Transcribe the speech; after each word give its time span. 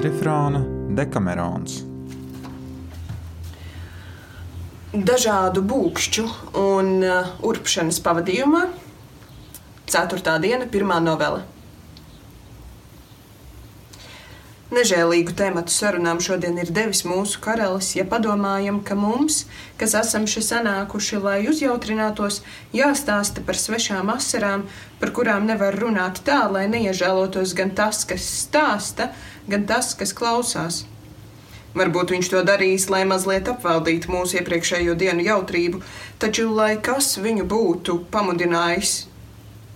kvadrifrāna 0.00 0.62
Dekamerons. 0.96 1.82
Dažādu 4.96 5.60
būkšķu 5.60 6.24
un 6.56 6.88
uh, 7.04 7.28
urpšanas 7.44 8.00
pavadījumā 8.00 8.62
4. 9.92 10.38
diena, 10.40 10.64
1. 10.64 10.94
novela. 11.04 11.44
Nežēlīgu 14.70 15.32
tematu 15.34 15.72
sarunām 15.74 16.20
šodien 16.22 16.54
ir 16.62 16.68
devis 16.70 17.00
mūsu 17.02 17.40
karalis, 17.42 17.88
ja 17.96 18.04
padomājam, 18.06 18.76
ka 18.86 18.94
mums, 18.94 19.40
kas 19.80 19.96
esam 19.98 20.28
šeit 20.30 20.46
sanākuši, 20.46 21.18
lai 21.24 21.40
uzjautrinātos, 21.50 22.36
jāstāsta 22.70 23.42
par 23.42 23.58
svešām 23.58 24.12
asarām, 24.14 24.62
par 25.02 25.10
kurām 25.16 25.50
nevar 25.50 25.74
runāt 25.74 26.22
tā, 26.22 26.44
lai 26.54 26.68
neiežēlotos 26.70 27.56
gan 27.58 27.74
tas, 27.74 28.04
kas 28.06 28.28
stāsta, 28.44 29.08
gan 29.50 29.66
tas, 29.66 29.90
kas 29.98 30.14
klausās. 30.14 30.84
Varbūt 31.74 32.14
viņš 32.14 32.30
to 32.30 32.46
darīs, 32.46 32.86
lai 32.94 33.02
mazliet 33.10 33.50
apvaldītu 33.50 34.14
mūsu 34.14 34.38
iepriekšējo 34.38 34.94
dienu 35.02 35.26
jautrību, 35.32 35.82
taču, 36.22 36.46
lai 36.54 36.76
kas 36.78 37.16
viņu 37.18 37.50
būtu 37.50 38.04
pamudinājis, 38.14 38.96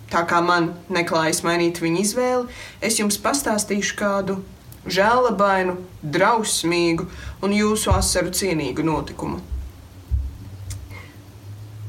tā 0.07 0.23
kā 0.23 0.39
man 0.39 0.71
neklājas 0.87 1.43
mainīt 1.43 1.83
viņa 1.83 2.03
izvēli, 2.07 2.61
es 2.79 3.03
jums 3.03 3.19
pastāstīšu 3.19 3.99
kādu 3.99 4.39
žēlabainu, 4.85 5.77
drausmīgu 6.01 7.07
un 7.43 7.53
jūsu 7.55 7.91
asaru 7.95 8.33
cienīgu 8.35 8.85
notikumu. 8.85 9.41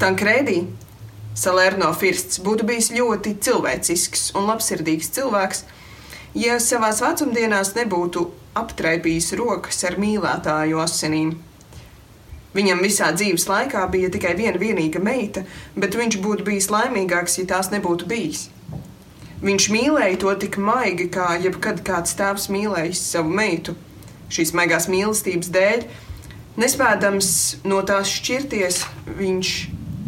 Tankrēdī 0.01 0.67
Salerno 1.37 1.91
Firsts 1.93 2.41
būtu 2.41 2.65
bijis 2.69 2.91
ļoti 2.97 3.35
cilvēcisks 3.45 4.31
un 4.37 4.49
labsirdīgs 4.49 5.11
cilvēks, 5.13 5.65
ja 6.37 6.57
savās 6.61 7.03
vecumdienās 7.05 7.75
nebūtu 7.77 8.25
aptraipījis 8.57 9.35
rokas 9.41 9.83
ar 9.85 9.99
mīlētāju 10.01 10.81
asinīm. 10.81 11.35
Viņam 12.57 12.81
visā 12.81 13.11
dzīves 13.13 13.45
laikā 13.51 13.83
bija 13.93 14.09
tikai 14.13 14.33
viena 14.39 14.57
vienīga 14.61 15.01
meita, 15.05 15.45
bet 15.77 15.97
viņš 16.01 16.17
būtu 16.25 16.47
bijis 16.47 16.71
laimīgāks, 16.73 17.37
ja 17.43 17.49
tās 17.53 17.69
nebūtu 17.73 18.09
bijis. 18.09 18.47
Viņš 19.37 19.67
mīlēja 19.69 20.17
to 20.23 20.33
tik 20.41 20.57
maigi, 20.57 21.11
kā 21.13 21.35
jebkad 21.37 21.83
kāds 21.85 22.15
tēvs 22.17 22.47
mīlējis 22.49 23.03
savu 23.13 23.35
meitu. 23.37 23.75
Šīs 24.33 24.55
maigās 24.57 24.87
mīlestības 24.89 25.51
dēļ, 25.53 25.83
nespēdams 26.57 27.29
no 27.69 27.83
tās 27.85 28.09
šķirties, 28.17 28.79
viņš 29.19 29.51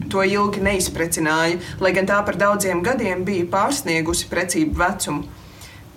to 0.09 0.25
ilgi 0.25 0.63
neizprecināja, 0.65 1.59
lai 1.85 1.93
gan 1.93 2.09
tā 2.09 2.23
par 2.25 2.39
daudziem 2.41 2.81
gadiem 2.87 3.27
bija 3.29 3.45
pārsniegusi 3.53 4.31
precību 4.33 4.81
vecumu. 4.81 5.29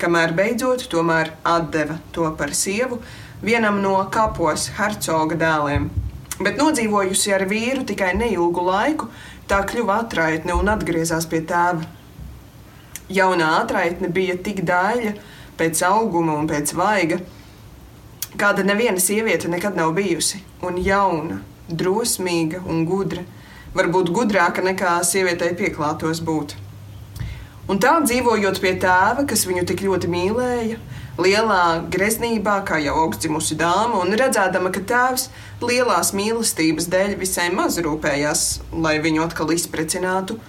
Kamēr 0.01 0.35
beidzot 0.35 0.83
tomēr 0.91 1.31
atdeva 1.47 2.01
to 2.11 2.27
par 2.35 2.51
sievu 2.57 2.99
vienam 3.39 3.79
no 3.79 3.95
kapos 4.11 4.67
hercoga 4.75 5.39
dēliem. 5.39 5.87
Bet 6.41 6.59
nodzīvojusi 6.59 7.31
ar 7.37 7.47
vīru 7.47 7.87
tikai 7.87 8.11
neilgu 8.19 8.67
laiku, 8.67 9.07
tā 9.47 9.63
kļuva 9.71 10.01
atraitne 10.03 10.57
un 10.57 10.75
atgriezās 10.75 11.29
pie 11.31 11.45
tēva 11.47 12.00
jaunā 13.15 13.51
atraitne 13.61 14.09
bija 14.13 14.37
tik 14.37 14.63
daļa 14.67 15.13
pēc 15.59 15.83
auguma 15.87 16.37
un 16.39 16.49
pēc 16.49 16.73
vaiga, 16.77 17.19
kāda 18.39 18.65
neviena 18.65 19.01
sieviete 19.01 19.51
nekad 19.51 19.77
nav 19.77 19.93
bijusi. 19.97 20.41
Un 20.65 20.79
jauna, 20.81 21.41
drosmīga 21.69 22.63
un 22.67 22.85
gudra, 22.89 23.23
varbūt 23.75 24.11
gudrāka 24.15 24.63
nekā 24.65 24.99
sievietei 25.07 25.53
pieklātos 25.57 26.23
būt. 26.25 26.57
Un 27.69 27.79
tā 27.79 27.93
dzīvojot 28.03 28.57
pie 28.59 28.73
tēva, 28.81 29.23
kas 29.29 29.45
viņu 29.47 29.63
tik 29.69 29.83
ļoti 29.85 30.09
mīlēja, 30.11 30.79
lielā 31.21 31.63
greznībā, 31.93 32.57
kā 32.67 32.79
jau 32.83 32.97
augstdzimusi 33.03 33.55
dāma, 33.59 34.01
un 34.01 34.15
redzēdama, 34.17 34.71
ka 34.73 34.81
tēvs 34.89 35.29
lielās 35.63 36.11
mīlestības 36.17 36.89
dēļ 36.91 37.15
visai 37.21 37.47
maz 37.53 37.77
rūpējās, 37.83 38.47
lai 38.73 38.97
viņu 39.03 39.23
atkal 39.27 39.53
izprecinātu, 39.55 40.39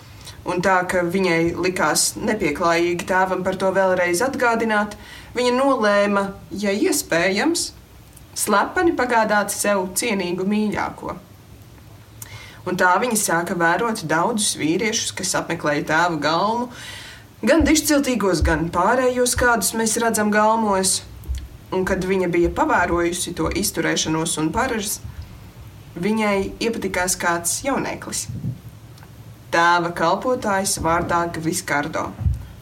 Un 0.42 0.58
tā, 0.58 0.80
ka 0.90 1.04
viņai 1.06 1.54
likās 1.54 2.16
nepieklājīgi 2.18 3.06
tēvam 3.06 3.44
par 3.46 3.54
to 3.60 3.68
vēlreiz 3.74 4.24
atgādināt, 4.26 4.96
viņa 5.36 5.52
nolēma, 5.54 6.24
ja 6.50 6.72
iespējams, 6.74 7.68
slepeni 8.34 8.94
pagādāt 8.98 9.54
sev 9.54 9.86
cienīgu 9.98 10.46
mīļāko. 10.48 11.14
Un 12.66 12.78
tā 12.78 12.90
viņa 13.02 13.18
sāka 13.18 13.54
vērot 13.58 14.02
daudzus 14.10 14.56
vīriešus, 14.58 15.14
kas 15.18 15.34
apmeklēja 15.38 15.86
tēva 15.92 16.18
galmu, 16.22 16.68
gan 17.46 17.62
dišciltīgos, 17.66 18.42
gan 18.46 18.68
pārējos, 18.74 19.36
kādus 19.38 19.72
mēs 19.78 19.94
redzam 20.02 20.30
galmos. 20.34 21.00
Un 21.72 21.86
kad 21.88 22.02
viņa 22.04 22.28
bija 22.28 22.50
pavērojusi 22.52 23.32
to 23.38 23.46
izturēšanos 23.62 24.34
un 24.42 24.50
paražas, 24.52 24.98
viņai 25.96 26.36
iepatikās 26.60 27.16
kāds 27.20 27.62
jauneklis 27.64 28.26
tēva 29.52 29.92
kalpotājs 29.96 30.78
vārdā 30.82 31.24
Gviskardo. 31.36 32.08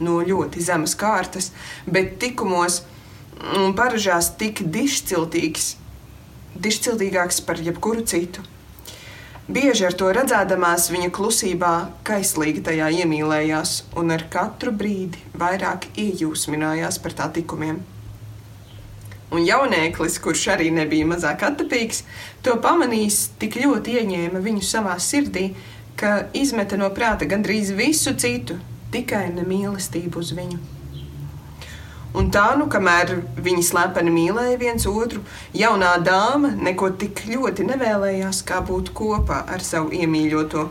No 0.01 0.21
ļoti 0.25 0.63
zemes 0.65 0.97
kārtas, 0.97 1.51
bet 1.87 2.17
tikumos 2.23 2.83
un 3.57 3.75
paražās 3.77 4.33
tik 4.41 4.65
dišciltīgs, 4.73 5.75
dišciltīgāks 6.57 7.43
par 7.45 7.61
jebkuru 7.61 8.07
citu. 8.09 8.45
Bieži 9.51 9.89
ar 9.89 9.95
to 9.99 10.09
redzēdamās 10.15 10.85
viņa 10.93 11.09
klusībā 11.11 11.73
kaislīgi 12.07 12.63
tajā 12.69 12.91
iemīlējās 13.01 13.73
un 13.99 14.15
ar 14.15 14.23
katru 14.31 14.71
brīdi 14.71 15.19
vairāk 15.35 15.89
iejūsminājās 15.99 17.01
par 17.03 17.17
tā 17.19 17.27
tikumiem. 17.35 17.81
Un 19.35 19.43
jaunēklis, 19.47 20.21
kurš 20.23 20.45
arī 20.55 20.71
nebija 20.75 21.07
mazāk 21.07 21.43
attapīgs, 21.47 22.05
to 22.47 22.57
pamanījis, 22.63 23.19
tik 23.43 23.59
ļoti 23.63 23.99
ieņēma 24.01 24.43
viņu 24.43 24.63
savā 24.67 24.97
sirdī, 25.03 25.49
ka 25.97 26.27
izmeta 26.37 26.79
no 26.81 26.91
prāta 26.95 27.29
gandrīz 27.31 27.73
visu 27.77 28.15
citu, 28.19 28.59
tikai 28.95 29.29
ne 29.35 29.47
mīlestību 29.47 30.23
uz 30.23 30.35
viņu. 30.37 30.61
Un 32.11 32.27
tā, 32.35 32.57
nu, 32.59 32.67
kamēr 32.67 33.13
viņi 33.39 33.63
slepeni 33.69 34.11
mīlēja 34.11 34.57
viens 34.59 34.87
otru, 34.91 35.23
jaunā 35.55 35.93
dāma 36.03 36.51
neko 36.59 36.91
tik 36.99 37.23
ļoti 37.31 37.69
nevēlējās, 37.69 38.43
kā 38.49 38.59
būt 38.67 38.91
kopā 38.99 39.45
ar 39.47 39.63
savu 39.63 39.95
iemīļoto. 39.95 40.65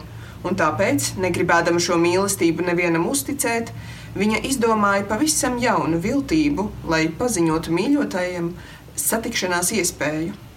Un 0.44 0.59
tāpēc, 0.59 1.13
negribēdama 1.19 1.80
šo 1.84 1.96
mīlestību 2.00 2.68
nevienam 2.68 3.07
uzticēt, 3.12 3.72
viņa 4.19 4.44
izdomāja 4.51 5.07
pavisam 5.07 5.57
jaunu 5.63 6.00
viltību, 6.03 6.68
lai 6.91 7.06
paziņotu 7.19 7.75
mīļotajam 7.75 8.53
satikšanās 9.00 9.72
iespēju. 9.80 10.49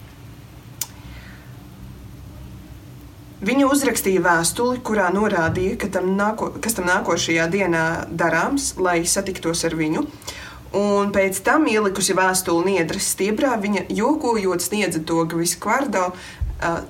Viņa 3.43 3.67
uzrakstīja 3.67 4.21
vēstuli, 4.23 4.79
kurā 4.87 5.09
norādīja, 5.11 5.75
ka 5.83 5.89
tam 5.97 6.13
nāko, 6.15 6.53
kas 6.63 6.77
tam 6.79 6.87
nākošajā 6.87 7.49
dienā 7.51 7.87
darāms, 8.07 8.77
lai 8.79 9.01
satiktos 9.03 9.65
ar 9.67 9.75
viņu. 9.75 10.05
Un 10.79 11.11
pēc 11.13 11.41
tam 11.45 11.67
ielikusi 11.67 12.15
vēstuli 12.15 12.77
Niedras 12.77 13.11
stiebrā, 13.17 13.57
viņa 13.61 13.89
jokojot 13.91 14.63
sniedza 14.63 15.03
to 15.05 15.25
Gviskvardo, 15.27 16.13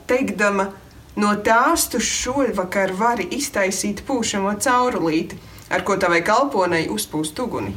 teikdama, 0.06 0.68
no 1.16 1.32
tās 1.40 1.88
tu 1.88 2.02
šovakar 2.04 2.92
vari 3.00 3.30
iztaisīt 3.32 4.04
pūšamo 4.04 4.52
caurulīti, 4.60 5.40
ar 5.72 5.88
ko 5.88 5.96
tavai 5.96 6.20
kalponai 6.26 6.84
uzpūst 6.92 7.40
uguni. 7.42 7.72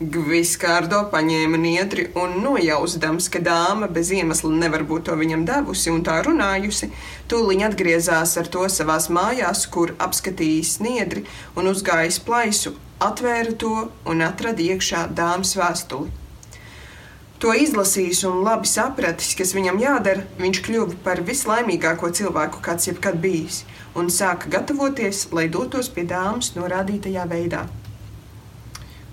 Gviskārdo 0.00 1.02
paņēma 1.12 1.58
niedri 1.60 2.06
un 2.16 2.38
nojausdams, 2.40 3.26
ka 3.28 3.40
dāma 3.44 3.84
bez 3.92 4.08
iemesla 4.16 4.48
nevar 4.62 4.80
būt 4.88 5.10
to 5.10 5.16
viņam 5.20 5.42
devusi 5.44 5.90
un 5.92 5.98
tā 6.00 6.14
runājusi, 6.24 6.86
tūliņ 7.28 7.64
atgriezās 7.66 8.32
ar 8.40 8.46
to 8.48 8.62
savās 8.72 9.10
mājās, 9.12 9.66
kur 9.68 9.92
apskatījis 10.00 10.78
niedri 10.80 11.26
un 11.52 11.68
uzgājis 11.68 12.16
plaisu, 12.24 12.72
atvēra 12.96 13.52
to 13.60 13.74
un 14.08 14.24
atrada 14.24 14.64
iekšā 14.64 15.02
dāmas 15.18 15.52
vēstuli. 15.60 16.08
To 17.44 17.52
izlasījis 17.52 18.22
un 18.30 18.40
labi 18.46 18.72
sapratis, 18.72 19.34
kas 19.36 19.52
viņam 19.52 19.82
jādara, 19.84 20.24
viņš 20.40 20.62
kļuva 20.64 20.96
par 21.04 21.20
vislaimīgāko 21.28 22.08
cilvēku, 22.16 22.64
kāds 22.64 22.88
jebkad 22.88 23.20
bijis, 23.20 23.66
un 23.92 24.08
sāka 24.08 24.48
gatavoties, 24.56 25.26
lai 25.36 25.50
dotos 25.52 25.92
pie 25.92 26.08
dāmas 26.08 26.54
norādītajā 26.56 27.28
veidā. 27.28 27.66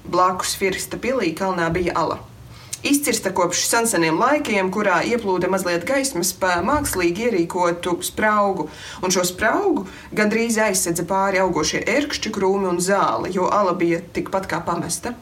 Blakus 0.07 0.55
Firsta 0.55 0.99
pilī 1.01 1.33
kalnā 1.35 1.67
bija 1.73 1.95
ala. 1.99 2.21
Izcirsta 2.85 3.31
kopš 3.35 3.63
senseniem 3.67 4.19
laikiem, 4.21 4.69
kurā 4.71 4.99
ieplūda 5.09 5.49
mazliet 5.49 5.83
gaismas 5.87 6.29
pa 6.37 6.59
mākslīgi 6.63 7.25
ierīkotu 7.27 7.95
spraugu, 8.05 8.67
un 9.01 9.13
šo 9.13 9.25
spraugu 9.27 9.87
gandrīz 10.15 10.59
aizsedza 10.61 11.03
pāri 11.09 11.41
augošie 11.41 11.81
ērkšķi, 11.97 12.31
krūmi 12.37 12.69
un 12.69 12.77
zāle, 12.83 13.31
jo 13.33 13.49
ala 13.49 13.73
bija 13.75 13.99
tikpat 14.13 14.45
kā 14.51 14.61
pamesta. 14.67 15.15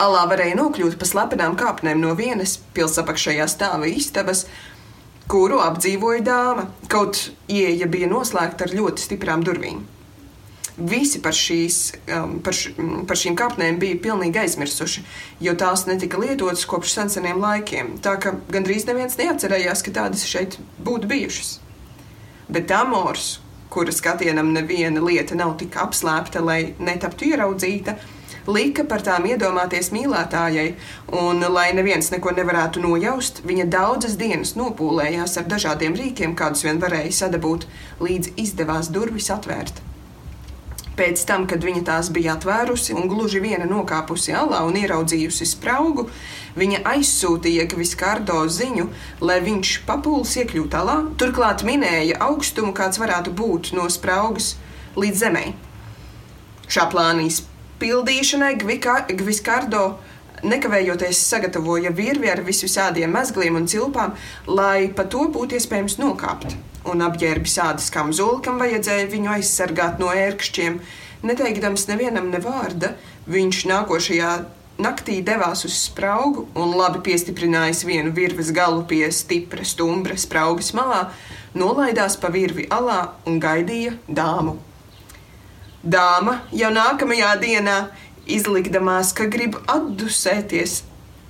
Alā 0.00 0.26
varēja 0.28 0.56
nokļūt 0.60 0.98
pa 1.00 1.08
slepenām 1.08 1.56
kāpnēm 1.60 1.98
no 2.04 2.12
vienas 2.16 2.58
pilsapakšējā 2.76 3.48
stāva 3.50 3.88
istabas, 3.88 4.44
kuru 5.30 5.58
apdzīvoja 5.64 6.22
dāma, 6.26 6.68
kaut 6.92 7.30
ieeja 7.48 7.88
bija 7.88 8.08
noslēgta 8.12 8.68
ar 8.68 8.76
ļoti 8.76 9.08
stiprām 9.08 9.44
durvīm. 9.46 9.82
Visi 10.76 11.20
par, 11.22 11.34
šīs, 11.36 11.80
um, 12.14 12.38
par, 12.44 12.56
š, 12.56 12.74
par 13.08 13.18
šīm 13.18 13.36
kāpnēm 13.38 13.80
bija 13.82 13.98
pilnīgi 14.04 14.42
aizmirsuši, 14.44 15.04
jo 15.44 15.54
tās 15.58 15.86
netika 15.88 16.20
lietotas 16.20 16.66
kopš 16.68 16.96
seniem 17.16 17.40
laikiem. 17.42 17.96
Tā 18.04 18.16
ka 18.22 18.36
gandrīz 18.52 18.86
neviens 18.88 19.18
neatcerējās, 19.20 19.84
ka 19.86 19.96
tādas 20.02 20.24
šeit 20.28 20.58
būtu 20.80 21.10
bijušas. 21.10 21.58
Bet 22.50 22.70
Amors, 22.74 23.38
kura 23.70 23.92
skatienam 23.92 24.52
neviena 24.54 25.02
lieta 25.04 25.36
nav 25.38 25.56
tik 25.60 25.76
apslēpta, 25.78 26.42
lai 26.42 26.74
netaptu 26.82 27.28
ieraudzīta, 27.30 27.94
lika 28.50 28.84
par 28.88 29.04
tām 29.06 29.28
iedomāties 29.30 29.92
mīlētājai, 29.94 30.72
un, 31.20 31.44
lai 31.54 31.68
neviens 31.76 32.10
neko 32.14 32.32
nevarētu 32.34 32.82
nojaust, 32.82 33.42
viņa 33.46 33.68
daudzas 33.70 34.16
dienas 34.20 34.56
nopūlējās 34.58 35.38
ar 35.38 35.46
dažādiem 35.50 35.94
rīkiem, 35.98 36.34
kādus 36.38 36.64
vien 36.66 36.82
varēja 36.82 37.12
sadabūt, 37.24 37.68
līdz 38.02 38.34
izdevās 38.40 38.90
durvis 38.90 39.30
atvērt. 39.34 39.82
Pēc 41.00 41.22
tam, 41.24 41.46
kad 41.48 41.62
viņa 41.64 41.80
tās 41.88 42.10
bija 42.12 42.34
atvērusi 42.36 42.92
un 42.92 43.06
gluži 43.08 43.40
viena 43.40 43.64
nokāpusi 43.64 44.34
alā 44.36 44.58
un 44.68 44.74
ieraudzījusi 44.76 45.46
spraugu, 45.48 46.04
viņa 46.60 46.82
aizsūtīja 46.90 47.64
Gviskārdo 47.72 48.42
ziņu, 48.52 48.84
lai 49.24 49.38
viņš 49.46 49.70
papūlis 49.88 50.34
iekļūtu 50.42 50.76
alā, 50.76 50.98
turklāt 51.16 51.64
minēja 51.64 52.20
augstumu, 52.28 52.74
kāds 52.76 53.00
varētu 53.00 53.32
būt 53.32 53.72
no 53.78 53.88
spraugas 53.88 54.52
līdz 55.00 55.24
zemē. 55.24 55.44
Šā 56.68 56.84
plāna 56.92 57.24
izpildīšanai 57.30 58.58
Gviskārdo 58.60 59.86
nekavējoties 60.44 61.24
sagatavoja 61.32 61.96
virvi 61.96 62.28
ar 62.28 62.44
visādiem 62.44 63.16
mezgliem 63.16 63.56
un 63.56 63.70
cilpām, 63.72 64.18
lai 64.44 64.90
pa 64.92 65.08
to 65.08 65.30
būtu 65.32 65.56
iespējams 65.56 65.96
nokāpt 66.02 66.60
un 66.88 67.04
apģērbi 67.04 67.50
sādas 67.50 67.90
kamzoli, 67.92 68.40
kam 68.44 68.60
vajadzēja 68.62 69.10
viņu 69.12 69.34
aizsargāt 69.36 70.00
no 70.00 70.12
ērkšķiem. 70.14 70.80
Neteikdams 71.26 71.86
nevienam 71.90 72.30
ne 72.32 72.40
vārda, 72.40 72.94
viņš 73.28 73.66
nākošajā 73.68 74.32
naktī 74.80 75.20
devās 75.24 75.64
uz 75.68 75.76
spraugu 75.76 76.46
un 76.56 76.72
labi 76.78 77.02
piestiprinājis 77.10 77.84
vienu 77.84 78.14
virves 78.16 78.50
galu 78.56 78.84
pie 78.88 79.04
stipra 79.12 79.66
stumbra 79.66 80.16
spraugas 80.18 80.72
malā, 80.76 81.10
nolaidās 81.54 82.16
pa 82.20 82.32
virvi 82.32 82.66
alā 82.72 83.02
un 83.28 83.40
gaidīja 83.42 83.96
dāmu. 84.08 84.56
Dāma 85.80 86.40
jau 86.52 86.70
nākamajā 86.72 87.34
dienā 87.40 87.76
izlikdamās, 88.30 89.14
ka 89.16 89.26
grib 89.32 89.56
atdusēties, 89.68 90.82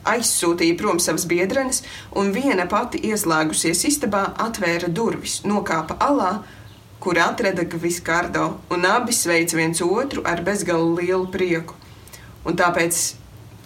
aizsūtīja 0.08 0.76
prom 0.78 1.00
savas 1.02 1.26
biedrenes, 1.28 1.82
un 2.16 2.32
viena 2.34 2.66
pati 2.70 3.00
ieslēgusies 3.10 3.84
istabā, 3.88 4.30
atvēra 4.40 4.88
durvis, 4.88 5.40
nokāpa 5.44 5.98
alā, 6.00 6.32
kur 7.00 7.18
atrada 7.20 7.64
Gviskārdo, 7.64 8.46
un 8.72 8.84
abi 8.88 9.14
sveica 9.16 9.56
viens 9.56 9.80
otru 9.84 10.24
ar 10.28 10.42
bezgalu 10.44 10.98
lielu 11.00 11.26
prieku. 11.32 11.76
Un 12.44 12.56
tāpēc, 12.56 12.98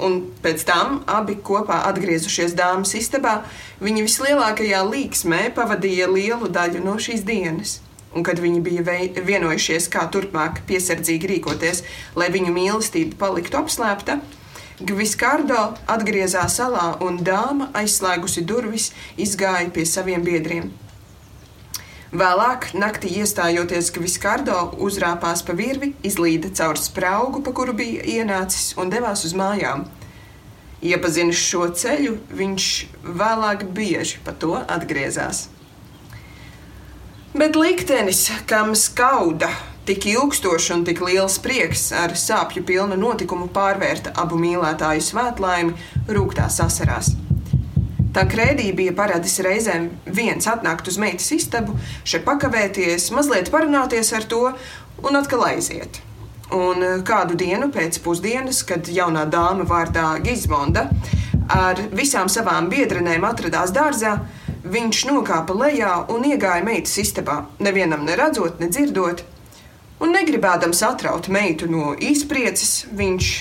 un 0.03 0.21
pēc 0.43 0.67
tam 0.67 1.01
abi 1.11 1.37
kopā 1.47 1.81
atgriezušies 1.91 2.55
dāmas 2.59 2.95
istabā, 2.99 3.41
viņi 3.83 4.07
vislielākajā 4.07 4.85
līksmē 4.91 5.49
pavadīja 5.55 6.11
lielu 6.11 6.51
daļu 6.51 6.85
no 6.87 6.99
šīs 6.99 7.27
dienas. 7.27 7.81
Un 8.15 8.23
kad 8.23 8.39
viņi 8.39 8.61
bija 8.63 8.99
vienojušies, 9.27 9.89
kā 9.91 10.07
turpmāk 10.15 10.61
piesardzīgi 10.69 11.33
rīkoties, 11.33 11.83
lai 12.15 12.29
viņu 12.31 12.53
mīlestība 12.55 13.19
paliktu 13.19 13.59
apslēpta, 13.59 14.21
Gviskārdo 14.83 15.77
atgriezās 15.87 16.57
salā 16.59 16.97
un 17.07 17.21
dāma, 17.23 17.69
aizslēgusi 17.79 18.43
durvis, 18.43 18.89
izgāja 19.15 19.69
pie 19.71 19.85
saviem 19.87 20.25
biedriem. 20.27 20.73
Vēlāk, 22.11 22.73
naktī 22.75 23.13
iestājoties 23.21 23.93
Gviskārdo, 23.95 24.57
uzrāpās 24.83 25.45
pa 25.47 25.55
virvi, 25.55 25.93
izlīda 26.03 26.51
caur 26.59 26.79
spraugu, 26.79 27.43
pa 27.47 27.53
kuru 27.55 27.75
bija 27.79 28.03
ienācis, 28.17 28.73
un 28.75 28.91
devās 28.91 29.23
uz 29.23 29.35
mājām. 29.39 29.85
Iepazinis 30.83 31.39
šo 31.39 31.69
ceļu, 31.71 32.17
viņš 32.35 32.67
vēlāk 33.07 33.63
bieži 33.79 34.19
pa 34.27 34.35
to 34.35 34.59
atgriezās. 34.59 35.47
Bet 37.35 37.55
liktenis, 37.55 38.27
kam 38.51 38.75
skauda 38.75 39.53
Tik 39.85 40.07
ilgstošs 40.09 40.71
un 40.73 40.83
tik 40.89 41.03
liels 41.05 41.35
prieks 41.45 41.91
ar 41.93 42.15
sāpju 42.17 42.63
pilnu 42.65 42.97
notikumu 42.97 43.51
pārvērta 43.53 44.15
abu 44.23 44.39
mīlētāju 44.41 45.03
svētlaimi 45.05 45.75
rūktās 46.09 46.57
asarās. 46.65 47.11
Tā 48.17 48.23
krēdī 48.31 48.71
bija 48.73 48.95
paradis 48.97 49.35
reizēm 49.45 49.91
viens 50.07 50.49
atnākt 50.49 50.89
uz 50.89 50.97
meitas 51.03 51.27
istabu, 51.37 51.75
šeit 52.09 52.25
pakavēties, 52.25 53.11
mazliet 53.13 53.51
parunāties 53.53 54.15
ar 54.17 54.25
to 54.31 54.41
un 55.05 55.21
atkal 55.21 55.45
aiziet. 55.51 56.01
Un 56.55 56.81
kādu 57.05 57.37
dienu 57.37 57.69
pēc 57.75 58.01
pusdienas, 58.07 58.63
kad 58.65 58.89
jaunā 58.89 59.27
dāma 59.29 59.69
vārdā 59.69 60.07
Gizmonda 60.25 60.87
ar 61.53 61.85
visām 61.93 62.33
savām 62.33 62.71
biedrenēm 62.73 63.29
atradās 63.29 63.75
dārzā, 63.77 64.17
viņš 64.65 65.05
nokāpa 65.11 65.61
lejā 65.61 65.93
un 66.09 66.25
iegāja 66.25 66.65
meitas 66.65 66.97
istabā, 67.05 67.43
nevienam 67.61 68.09
neredzot, 68.09 68.65
nedzirdot. 68.65 69.27
Un 70.03 70.15
negribēdams 70.15 70.83
atraut 70.87 71.29
meitu 71.33 71.69
no 71.71 71.93
izprieces, 71.95 72.85
viņš 72.93 73.33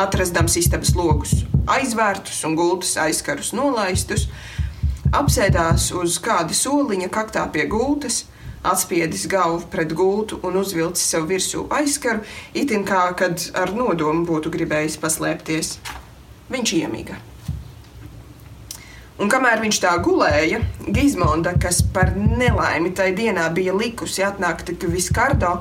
atrastams 0.00 0.56
istabas 0.58 0.94
logus 0.98 1.44
aizvērtus 1.70 2.42
un 2.44 2.56
gultas 2.58 2.96
aizkarus 3.00 3.52
nolaistus, 3.56 4.28
apsēdās 5.14 5.90
uz 5.96 6.18
kāda 6.22 6.56
soliņa 6.56 7.10
kaktā 7.12 7.44
pie 7.52 7.66
gultas, 7.70 8.24
atspiedis 8.64 9.26
galvu 9.30 9.68
pret 9.72 9.92
gultu 9.96 10.40
un 10.44 10.56
uzvilcis 10.60 11.04
sev 11.14 11.28
virsū 11.28 11.66
aizkaru, 11.72 12.24
itin 12.56 12.84
kā 12.88 13.06
kad 13.16 13.50
ar 13.54 13.72
nodomu 13.76 14.24
būtu 14.28 14.52
gribējis 14.52 14.98
paslēpties. 15.00 15.78
Viņš 16.52 16.74
iemiga. 16.80 17.20
Un 19.14 19.30
kamēr 19.30 19.60
viņš 19.62 19.78
tā 19.78 19.92
gulēja, 20.02 20.58
Gizmonda, 20.90 21.52
kas 21.60 21.78
par 21.94 22.16
nelaimi 22.18 22.90
tajā 22.96 23.14
dienā 23.14 23.44
bija 23.54 23.76
likusi 23.76 24.24
atnākt 24.26 24.72
Viskardo, 24.90 25.60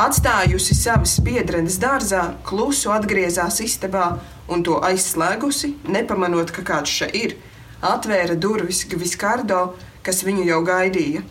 atstājusi 0.00 0.74
savas 0.76 1.18
biedrenes 1.20 1.76
dārzā, 1.80 2.32
klusu 2.46 2.92
atgriezās 2.94 3.60
istabā 3.60 4.16
un 4.48 4.62
to 4.64 4.78
aizslēgusi, 4.80 5.74
nepamanot, 5.84 6.52
ka 6.54 6.64
kāds 6.64 6.90
šeit 6.90 7.16
ir, 7.18 7.36
atvēra 7.84 8.36
durvis 8.36 8.86
Viskardo, 8.88 9.74
kas 10.02 10.22
viņu 10.24 10.46
jau 10.48 10.62
gaidīja. 10.64 11.22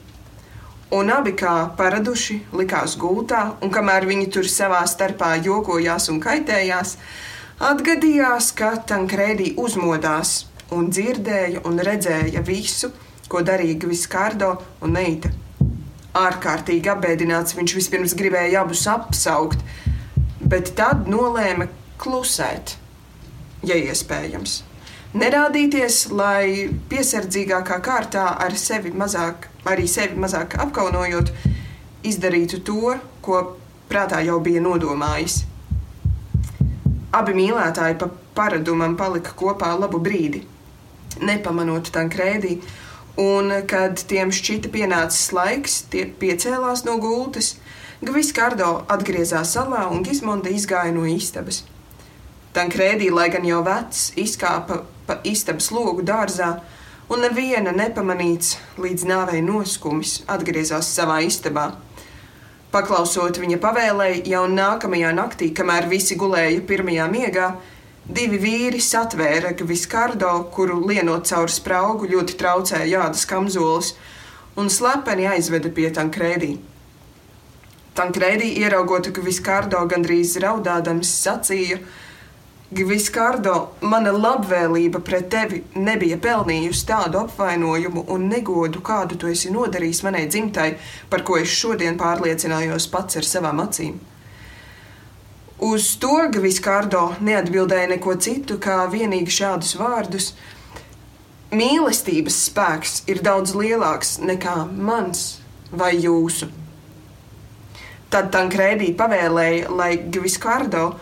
Un 0.91 1.09
abi 1.09 1.31
kā 1.39 1.71
paraduši 1.77 2.41
likās 2.53 2.97
gultā, 2.99 3.55
un 3.63 3.71
kamēr 3.71 4.05
viņi 4.05 4.29
tur 4.35 4.47
savā 4.47 4.83
starpā 4.85 5.37
jokojās 5.41 6.09
un 6.11 6.19
kaitējās, 6.21 6.97
atgadījās, 7.63 8.51
ka 8.51 8.75
Tankrēdī 8.85 9.55
uzmodās 9.57 10.45
un 10.75 10.91
dzirdēja 10.91 11.63
un 11.65 11.79
redzēja 11.79 12.43
visu, 12.43 12.91
ko 13.31 13.41
darīja 13.47 13.87
Viskārdo 13.87 14.57
un 14.83 14.99
Neita. 14.99 15.40
Ārkārtīgi 16.17 16.91
apbēdināts 16.91 17.55
viņš 17.55 17.75
vispirms 17.77 18.15
gribēja 18.19 18.65
abus 18.65 18.83
apsaukt, 18.91 19.61
bet 20.41 20.73
tad 20.75 21.07
nolēma 21.11 21.69
klusēt, 22.01 22.75
ja 23.63 23.77
iespējams. 23.79 24.57
Nerādīties, 25.15 26.05
lai 26.15 26.69
piesardzīgākā 26.91 27.79
kārtā 27.83 28.27
ar 28.43 28.55
sevi 28.59 28.91
mazāk, 28.95 29.47
arī 29.67 29.87
sevi 29.91 30.19
mazāk 30.19 30.55
apkaunojot, 30.65 31.31
izdarītu 32.07 32.61
to, 32.67 32.95
ko 33.23 33.41
prātā 33.91 34.21
jau 34.27 34.39
bija 34.43 34.63
nodomājis. 34.63 35.41
Abi 37.15 37.35
mīlētāji 37.35 37.99
pa 37.99 38.07
paradumam 38.35 38.95
palika 38.99 39.35
kopā 39.35 39.73
labu 39.79 39.99
brīdi 39.99 40.45
nepamanot 41.19 41.91
Tankrēdī. 41.93 42.59
Un, 43.19 43.51
kad 43.67 43.99
tiem 44.07 44.31
šķita 44.31 44.71
pienācis 44.71 45.33
laiks, 45.35 45.81
tie 45.91 46.05
piecēlās 46.07 46.85
no 46.87 46.95
gultas. 47.01 47.57
Gviskārdo 48.01 48.85
atgriezās 48.89 49.51
salā 49.57 49.83
un 49.91 50.01
Gizmonda 50.05 50.49
izgāja 50.49 50.93
no 50.95 51.03
istabas. 51.05 51.65
Tankrēdī, 52.55 53.11
lai 53.11 53.27
gan 53.31 53.45
jau 53.47 53.59
vecs, 53.63 54.11
izkāpa 54.19 54.81
pa 55.07 55.19
istabas 55.27 55.69
logu 55.75 56.03
dārzā, 56.07 56.55
un 57.11 57.21
neviena 57.25 57.73
nepamanīts 57.75 58.55
līdz 58.79 59.05
nāvei 59.07 59.43
noskumis 59.43 60.21
atgriezās 60.31 60.89
savā 60.95 61.19
istabā. 61.27 61.73
Paklausot 62.71 63.35
viņa 63.41 63.59
pavēlēji, 63.59 64.23
jau 64.31 64.45
nākamajā 64.47 65.11
naktī, 65.15 65.51
kamēr 65.51 65.89
visi 65.91 66.15
gulēja 66.15 66.63
pirmajā 66.67 67.07
miegā, 67.11 67.47
Divi 68.09 68.39
vīri 68.41 68.79
satvēra 68.81 69.53
Viskardo, 69.61 70.31
kuru 70.51 70.79
lienot 70.87 71.27
cauri 71.29 71.53
spraugu 71.53 72.09
ļoti 72.09 72.33
traucēja 72.39 72.87
jādas 72.89 73.27
kamzolis, 73.29 73.93
un 74.57 74.69
slepeni 74.73 75.27
aizveda 75.29 75.69
pie 75.69 75.91
Tankrēdī. 75.93 76.55
Tankrēdī 77.93 78.55
ieraugot 78.57 79.11
Viskardo 79.21 79.85
gandrīz 79.85 80.33
raudādams 80.41 81.13
sacīja: 81.21 81.77
Gviskārdo, 82.71 83.55
mana 83.81 84.13
labvēlība 84.15 85.01
pret 85.03 85.29
tevi 85.29 85.63
nebija 85.75 86.17
pelnījusi 86.17 86.85
tādu 86.87 87.19
apvainojumu 87.25 88.05
un 88.07 88.29
negodu, 88.31 88.79
kādu 88.79 89.17
tu 89.19 89.27
esi 89.27 89.51
nodarījis 89.51 90.01
manai 90.07 90.25
dzimtai, 90.27 90.69
par 91.09 91.21
ko 91.27 91.37
es 91.37 91.51
šodien 91.51 91.99
pārliecinājos 91.99 92.87
pats 92.89 93.19
ar 93.19 93.27
savām 93.27 93.59
acīm. 93.61 93.99
Uz 95.61 95.91
to 96.01 96.15
Gviskārdo 96.33 97.11
neatbildēja 97.21 97.91
neko 97.91 98.15
citu, 98.17 98.55
kā 98.57 98.79
vienīgi 98.89 99.29
šādus 99.35 99.75
vārdus: 99.77 100.31
Mīlestības 101.53 102.39
spēks 102.47 102.95
ir 103.11 103.21
daudz 103.21 103.53
lielāks 103.53 104.15
nekā 104.25 104.55
mans 104.73 105.21
vai 105.69 105.91
jūsu. 106.01 106.49
Tad 108.11 108.31
Tankrēdī 108.33 108.89
pavēlēja, 108.97 109.69
lai 109.69 109.91
Gviskārdo 110.01 110.95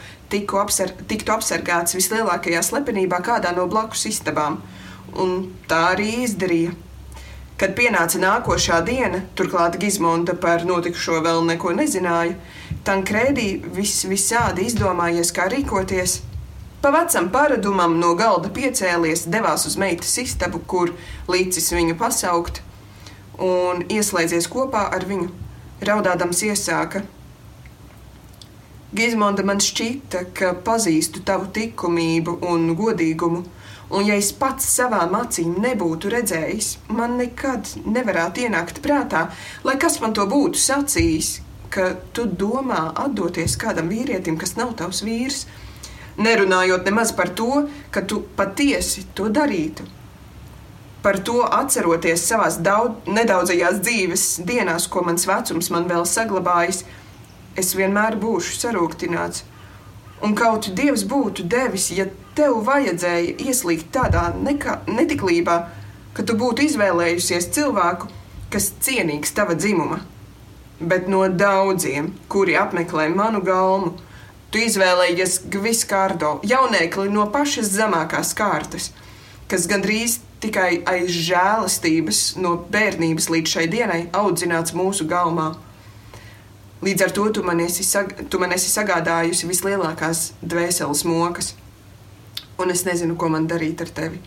apsar, 0.62 0.92
tiktu 1.08 1.34
apsargāts 1.34 1.96
vislielākajā 1.96 2.60
slepenībā 2.62 3.24
kādā 3.26 3.56
no 3.56 3.64
blakus 3.72 4.06
istabām, 4.12 4.60
un 5.16 5.54
tā 5.72 5.96
arī 5.96 6.12
izdarīja. 6.28 6.76
Kad 7.60 7.76
pienāca 7.76 8.22
nākošā 8.22 8.80
diena, 8.88 9.20
turklāt 9.36 9.76
Gizmonda 9.82 10.36
par 10.40 10.64
notikušo 10.68 11.20
vēl 11.26 11.44
neko 11.50 11.74
nezināja, 11.76 12.38
Tankrēdī 12.88 13.50
vis, 13.76 13.98
visādi 14.08 14.64
izdomājies, 14.70 15.34
kā 15.36 15.50
rīkoties. 15.52 16.22
Pa 16.80 16.94
vecam 16.96 17.28
paradumam 17.34 17.98
no 18.00 18.14
galda 18.16 18.48
piecēlies, 18.56 19.26
devās 19.28 19.68
uz 19.68 19.76
meitas 19.82 20.16
istabu, 20.24 20.64
kur 20.64 20.96
līdzis 21.28 21.74
viņu 21.76 22.00
pasaukt, 22.00 22.64
un 23.36 23.84
ieslēdzies 23.92 24.48
kopā 24.48 24.88
ar 24.96 25.08
viņu, 25.12 25.32
raudādams 25.84 26.46
iesāka– 26.48 27.04
Gizmonda 28.90 29.44
man 29.46 29.60
šķita, 29.62 30.24
ka 30.34 30.56
pazīstu 30.66 31.22
tavu 31.22 31.46
likumību 31.54 32.40
un 32.50 32.72
godīgumu, 32.78 33.44
un 33.90 34.06
ja 34.06 34.16
es 34.20 34.32
pats 34.38 34.68
savām 34.78 35.16
acīm 35.18 35.58
nebūtu 35.64 36.12
redzējis, 36.14 36.72
man 36.94 37.18
nekad 37.20 37.70
nevarētu 37.86 38.46
ienākt 38.46 38.82
prātā, 38.86 39.28
lai 39.66 39.78
kas 39.82 40.00
man 40.04 40.14
to 40.18 40.26
būtu 40.30 40.62
sacījis, 40.62 41.40
ka 41.74 41.94
tu 42.14 42.26
domā 42.26 42.90
atdoties 42.98 43.58
kādam 43.62 43.90
vīrietim, 43.94 44.38
kas 44.42 44.56
nav 44.58 44.74
tavs 44.78 45.04
vīrs, 45.06 45.46
nerunājot 46.18 46.86
nemaz 46.90 47.14
par 47.16 47.32
to, 47.38 47.68
ka 47.94 48.02
tu 48.02 48.22
patiesi 48.38 49.06
to 49.16 49.30
darītu. 49.34 49.86
Par 51.04 51.16
to 51.24 51.46
atceroties 51.46 52.26
daudz, 52.60 53.06
nedaudzajās 53.08 53.80
dzīves 53.80 54.24
dienās, 54.44 54.90
ko 54.92 55.06
mans 55.08 55.24
vecums 55.30 55.70
man 55.72 55.88
vēl 55.88 56.04
saglabājis, 56.04 56.84
es 57.56 57.72
vienmēr 57.76 58.20
būšu 58.20 58.58
sarūktināts. 58.60 59.46
Un 60.26 60.36
kaut 60.36 60.68
Dievs 60.76 61.06
būtu 61.08 61.46
devis, 61.48 61.90
ja 61.96 62.06
tev 62.36 62.60
vajadzēja 62.68 63.38
ieslīgt 63.40 63.92
tādā 63.96 64.30
nekā, 64.36 64.82
netiklībā, 64.88 65.58
ka 66.14 66.26
tu 66.28 66.36
būtu 66.40 66.66
izvēlējusies 66.68 67.48
cilvēku, 67.56 68.10
kas 68.52 68.72
cienīgs 68.84 69.32
tava 69.38 69.56
dzimuma. 69.56 70.02
Bet 70.80 71.08
no 71.12 71.26
daudziem, 71.28 72.14
kuri 72.32 72.56
apmeklē 72.60 73.10
manu 73.16 73.42
galmu, 73.44 73.94
tu 74.52 74.60
izvēlējies 74.64 75.42
Gviskārdo, 75.52 76.40
jaunekli 76.48 77.08
no 77.14 77.28
pašas 77.32 77.72
zemākās 77.76 78.34
kārtas, 78.36 78.92
kas 79.52 79.68
gandrīz 79.72 80.20
tikai 80.44 80.82
aiz 80.88 81.12
žēlastības 81.30 82.22
no 82.44 82.56
bērnības 82.72 83.28
līdz 83.32 83.56
šai 83.56 83.66
dienai 83.72 84.02
audzināts 84.16 84.76
mūsu 84.76 85.08
galmā. 85.08 85.54
Līdz 86.80 87.04
ar 87.04 87.12
to 87.12 87.26
tu 87.36 87.44
man 87.44 87.60
esi, 87.60 87.84
sag 87.84 88.14
tu 88.32 88.40
man 88.40 88.54
esi 88.56 88.70
sagādājusi 88.72 89.50
vislielākās 89.50 90.30
dvēseles 90.40 91.04
mokas. 91.04 91.54
Un 92.60 92.72
es 92.72 92.86
nezinu, 92.88 93.18
ko 93.20 93.28
man 93.32 93.48
darīt 93.52 93.84
ar 93.84 93.92
tevi. 93.92 94.22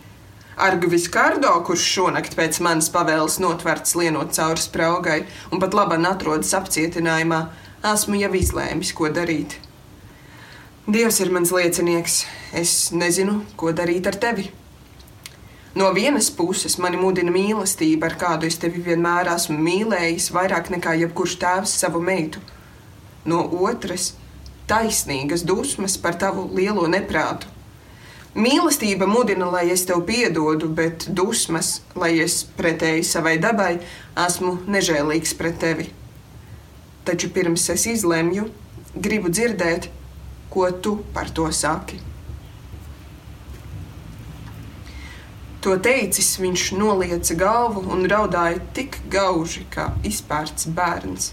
Argvis 0.61 1.07
Kārdo, 1.09 1.49
kurš 1.65 1.85
šonakt 1.95 2.35
pēc 2.37 2.59
manas 2.61 2.91
pavēles 2.93 3.39
notverts 3.41 3.95
lienot 3.97 4.35
cauri 4.37 4.61
spraugai 4.61 5.19
un 5.49 5.61
pat 5.63 5.73
labāk 5.73 6.05
atrodas 6.05 6.53
apcietinājumā, 6.53 7.47
esmu 7.93 8.21
jau 8.21 8.33
izlēmis, 8.37 8.93
ko 8.93 9.09
darīt. 9.09 9.57
Dievs 10.85 11.21
ir 11.23 11.31
mans 11.33 11.49
liecinieks. 11.55 12.25
Es 12.53 12.91
nezinu, 12.93 13.41
ko 13.57 13.73
darīt 13.73 14.05
ar 14.05 14.19
tevi. 14.19 14.51
No 15.75 15.91
vienas 15.91 16.27
puses 16.29 16.75
mani 16.77 16.99
mudina 17.01 17.31
mīlestība, 17.33 18.11
ar 18.11 18.15
kādu 18.21 18.45
es 18.45 18.59
tevi 18.61 18.83
vienmēr 18.85 19.31
esmu 19.33 19.55
mīlējis, 19.57 20.27
vairāk 20.35 20.69
nekā 20.69 20.93
jebkurš 20.99 21.33
tēvs 21.41 21.73
savu 21.81 22.01
meitu. 22.01 22.43
No 23.25 23.39
otras- 23.65 24.11
taisnīgas 24.69 25.41
dusmas 25.41 25.97
par 25.97 26.13
tavu 26.13 26.45
lielo 26.53 26.85
neprātu. 26.85 27.49
Mīlestība 28.35 29.07
mudina, 29.09 29.49
lai 29.51 29.71
es 29.71 29.85
tev 29.85 30.05
piedodu, 30.05 30.69
bet 30.69 31.07
dusmas, 31.09 31.81
lai 31.95 32.19
es 32.19 32.43
pretēji 32.43 33.03
savai 33.03 33.39
dabai, 33.39 33.81
esmu 34.15 34.57
nežēlīgs 34.67 35.35
pret 35.37 35.59
tevi. 35.59 35.89
Taču 37.03 37.29
pirms 37.29 37.69
es 37.69 37.85
izlemju, 37.85 38.49
gribu 38.95 39.29
dzirdēt, 39.29 39.89
ko 40.51 40.71
tu 40.71 40.99
par 41.13 41.29
to 41.29 41.51
saki. 41.51 42.12
To 45.63 45.77
teicis, 45.79 46.33
viņš 46.43 46.63
nolieca 46.75 47.35
galvu 47.39 47.85
un 47.95 48.03
raudāja 48.11 48.59
tik 48.75 48.97
gauži, 49.11 49.61
kā 49.71 49.93
izpērts 50.03 50.65
bērns. 50.75 51.29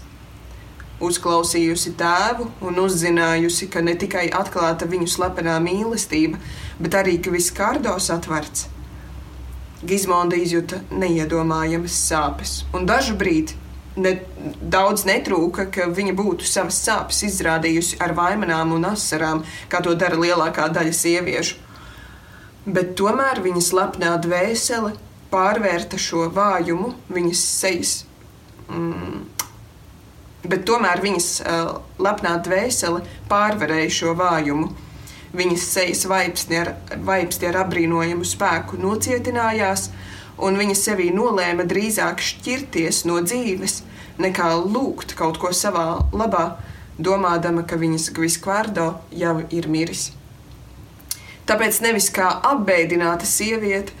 Uzklausījusi 1.03 1.91
tēvu 1.99 2.45
un 2.63 2.77
uzzinājusi, 2.79 3.67
ka 3.73 3.81
ne 3.83 3.97
tikai 3.99 4.29
atklāta 4.37 4.87
viņu 4.87 5.09
slepenā 5.11 5.57
mīlestība, 5.65 6.39
bet 6.79 6.95
arī 6.95 7.17
ka 7.19 7.33
viss 7.33 7.51
kārdos 7.57 8.07
atverts. 8.13 8.69
Gizmonda 9.83 10.39
izjuta 10.39 10.79
neiedomājamas 10.93 11.97
sāpes, 12.05 12.53
un 12.71 12.87
dažu 12.87 13.17
brīdi 13.19 13.57
ne, 13.99 14.13
daudz 14.61 15.03
netrūka, 15.09 15.65
ka 15.75 15.89
viņa 15.91 16.13
būtu 16.15 16.47
savas 16.47 16.79
sāpes 16.85 17.19
izrādījusi 17.27 17.99
ar 17.99 18.15
vaimanām 18.15 18.71
un 18.77 18.87
asarām, 18.93 19.43
kā 19.67 19.83
to 19.83 19.97
dara 19.99 20.21
lielākā 20.21 20.69
daļa 20.71 20.95
sieviešu 21.01 21.59
bet 22.65 22.95
tomēr 22.99 23.41
viņas 23.41 23.71
lepnā 23.73 24.15
dvēsele 24.21 24.93
pārvērta 25.31 25.97
šo 26.01 26.27
vājumu 26.33 26.93
viņas 27.09 27.43
sejas. 27.61 27.93
Mm, 28.69 29.23
bet 30.43 30.65
tomēr 30.67 31.01
viņas 31.03 31.29
uh, 31.41 31.73
lepnā 32.01 32.37
dvēsele 32.45 33.03
pārvarēja 33.31 33.91
šo 34.01 34.15
vājumu. 34.19 34.71
Viņas 35.31 35.65
sejas 35.77 36.01
vaipsti 36.11 36.57
ar, 36.59 36.73
vaipsti 37.07 37.47
ar 37.47 37.61
apbrīnojamu 37.61 38.25
spēku 38.27 38.79
nocietinājās, 38.81 39.87
un 40.43 40.59
viņa 40.59 40.75
sevī 40.75 41.07
nolēma 41.15 41.63
drīzāk 41.69 42.19
šķirties 42.19 43.05
no 43.07 43.21
dzīves, 43.23 43.79
nekā 44.19 44.51
lūgt 44.65 45.15
kaut 45.15 45.39
ko 45.39 45.53
savā 45.55 46.01
labā, 46.11 46.57
domādama, 46.99 47.63
ka 47.63 47.79
viņas 47.79 48.11
gviskvārdo 48.17 48.91
jau 49.15 49.37
ir 49.55 49.71
miris. 49.71 50.09
Tāpēc 51.51 51.81
nevis 51.83 52.05
kā 52.15 52.29
apbēdināta 52.47 53.27
sieviete, 53.27 53.91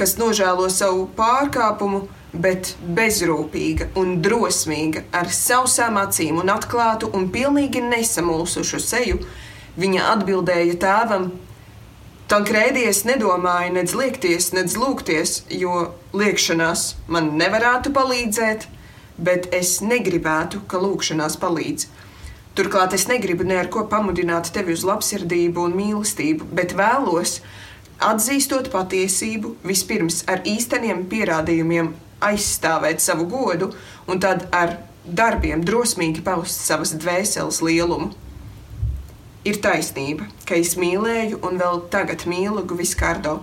kas 0.00 0.14
nožēlo 0.16 0.64
savu 0.72 1.02
pārkāpumu, 1.18 2.06
bet 2.32 2.70
bezrūpīga 2.96 3.90
un 4.00 4.14
drosmīga, 4.24 5.02
ar 5.12 5.28
sausām 5.28 5.98
acīm 6.00 6.40
un 6.40 6.52
atklātu 6.54 7.10
un 7.12 7.28
pilnīgi 7.34 7.82
nesamulsušu 7.84 8.80
seju, 8.80 9.18
viņa 9.76 10.06
atbildēja 10.14 10.78
tēvam: 10.86 11.28
Tankrēdies 12.32 13.04
nedomāju 13.06 13.76
nedz 13.76 13.92
liekties, 13.94 14.48
nedz 14.56 14.78
lūgties, 14.80 15.42
jo 15.52 15.90
liekšanās 16.16 16.94
man 17.12 17.34
nevarētu 17.36 17.92
palīdzēt, 17.92 18.64
bet 19.20 19.52
es 19.52 19.82
negribētu, 19.84 20.64
ka 20.64 20.80
lūkšanās 20.80 21.36
palīdz. 21.44 21.90
Turklāt 22.56 22.94
es 22.96 23.04
negribu 23.04 23.44
ne 23.44 23.58
ar 23.60 23.66
ko 23.68 23.82
pamudināt 23.90 24.48
tevi 24.54 24.72
uz 24.72 24.82
labsirdību 24.88 25.66
un 25.68 25.74
mīlestību, 25.76 26.46
bet 26.56 26.72
vēlos, 26.78 27.42
atzīstot 28.00 28.70
patiesību, 28.72 29.50
vispirms 29.66 30.22
ar 30.32 30.40
īsteniem 30.48 31.02
pierādījumiem 31.10 31.90
aizstāvēt 32.24 33.04
savu 33.04 33.26
godu, 33.28 33.74
un 34.08 34.22
tad 34.24 34.46
ar 34.56 34.78
darbiem 35.04 35.60
drosmīgi 35.68 36.24
paust 36.24 36.64
savas 36.64 36.94
dvēseles 36.96 37.60
lielumu. 37.60 38.14
Ir 39.46 39.60
taisnība, 39.62 40.24
ka 40.48 40.56
es 40.56 40.74
mīlēju 40.80 41.42
un 41.46 41.60
vēl 41.60 41.84
tagad 41.92 42.24
mīlu 42.26 42.64
Gviskārdo, 42.72 43.36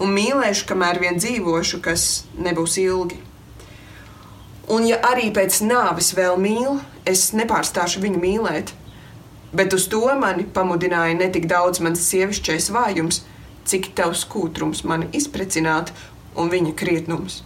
un 0.00 0.16
mīlēšu, 0.16 0.64
kamēr 0.72 0.98
vien 1.04 1.20
dzīvošu, 1.20 1.84
kas 1.84 2.24
nebūs 2.40 2.80
ilgi. 2.82 3.20
Un, 4.72 4.88
ja 4.88 4.98
arī 5.04 5.28
pēc 5.36 5.60
nāves 5.68 6.14
vēl 6.16 6.40
mīlu, 6.40 6.80
es 7.08 7.30
nepārstāšu 7.36 8.02
viņu 8.04 8.20
mīlēt. 8.20 8.72
Bet 9.54 9.74
uz 9.76 9.86
to 9.90 10.02
mani 10.18 10.44
pamudināja 10.44 11.14
ne 11.18 11.30
tik 11.30 11.46
daudz 11.50 11.80
mans 11.84 12.02
sievišķais 12.08 12.70
vājums, 12.74 13.22
cik 13.64 13.92
tavs 13.96 14.24
kūtrums 14.28 14.82
mani 14.88 15.08
izprecināt 15.14 15.92
un 16.34 16.50
viņa 16.50 16.74
krietnums. 16.78 17.42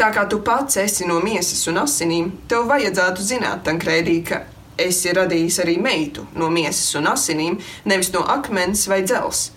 Tā 0.00 0.08
kā 0.14 0.24
tu 0.28 0.38
pats 0.44 0.78
esi 0.80 1.04
no 1.08 1.18
miesas 1.20 1.66
un 1.68 1.80
asinīm, 1.82 2.30
tev 2.48 2.68
vajadzētu 2.70 3.24
zināt, 3.24 3.64
Tankrēdī, 3.66 4.16
ka 4.24 4.44
esi 4.80 5.12
radījis 5.16 5.58
arī 5.64 5.76
meitu 5.82 6.24
no 6.40 6.48
miesas 6.52 6.94
un 6.96 7.10
asinīm, 7.10 7.58
nevis 7.84 8.12
no 8.14 8.22
akmens 8.36 8.86
vai 8.88 9.02
dzels. 9.04 9.50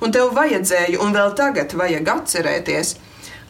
Un 0.00 0.12
tev 0.16 0.32
vajadzēja, 0.36 0.96
un 1.04 1.12
vēl 1.12 1.34
tagad 1.36 1.74
vajag 1.76 2.08
atcerēties, 2.14 2.94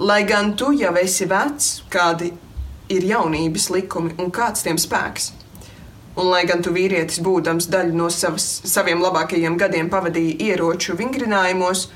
lai 0.02 0.24
gan 0.26 0.56
tu 0.58 0.72
jau 0.74 0.90
esi 0.98 1.28
vecs, 1.30 1.68
kādi 1.92 2.32
ir 2.90 3.06
jaunības 3.06 3.70
likumi 3.74 4.16
un 4.18 4.32
kāds 4.34 4.66
tiem 4.66 4.78
spēks. 4.80 5.30
Un, 6.16 6.26
lai 6.26 6.42
gan 6.44 6.62
tu 6.62 6.72
vīrietis, 6.74 7.22
būdams 7.22 7.70
daļu 7.70 7.96
no 7.96 8.08
savas, 8.12 8.46
saviem 8.66 9.00
labākajiem 9.00 9.56
gadiem, 9.60 9.88
pavadīji 9.92 10.36
ieroču 10.50 10.96
vingrinājumos, 10.98 11.86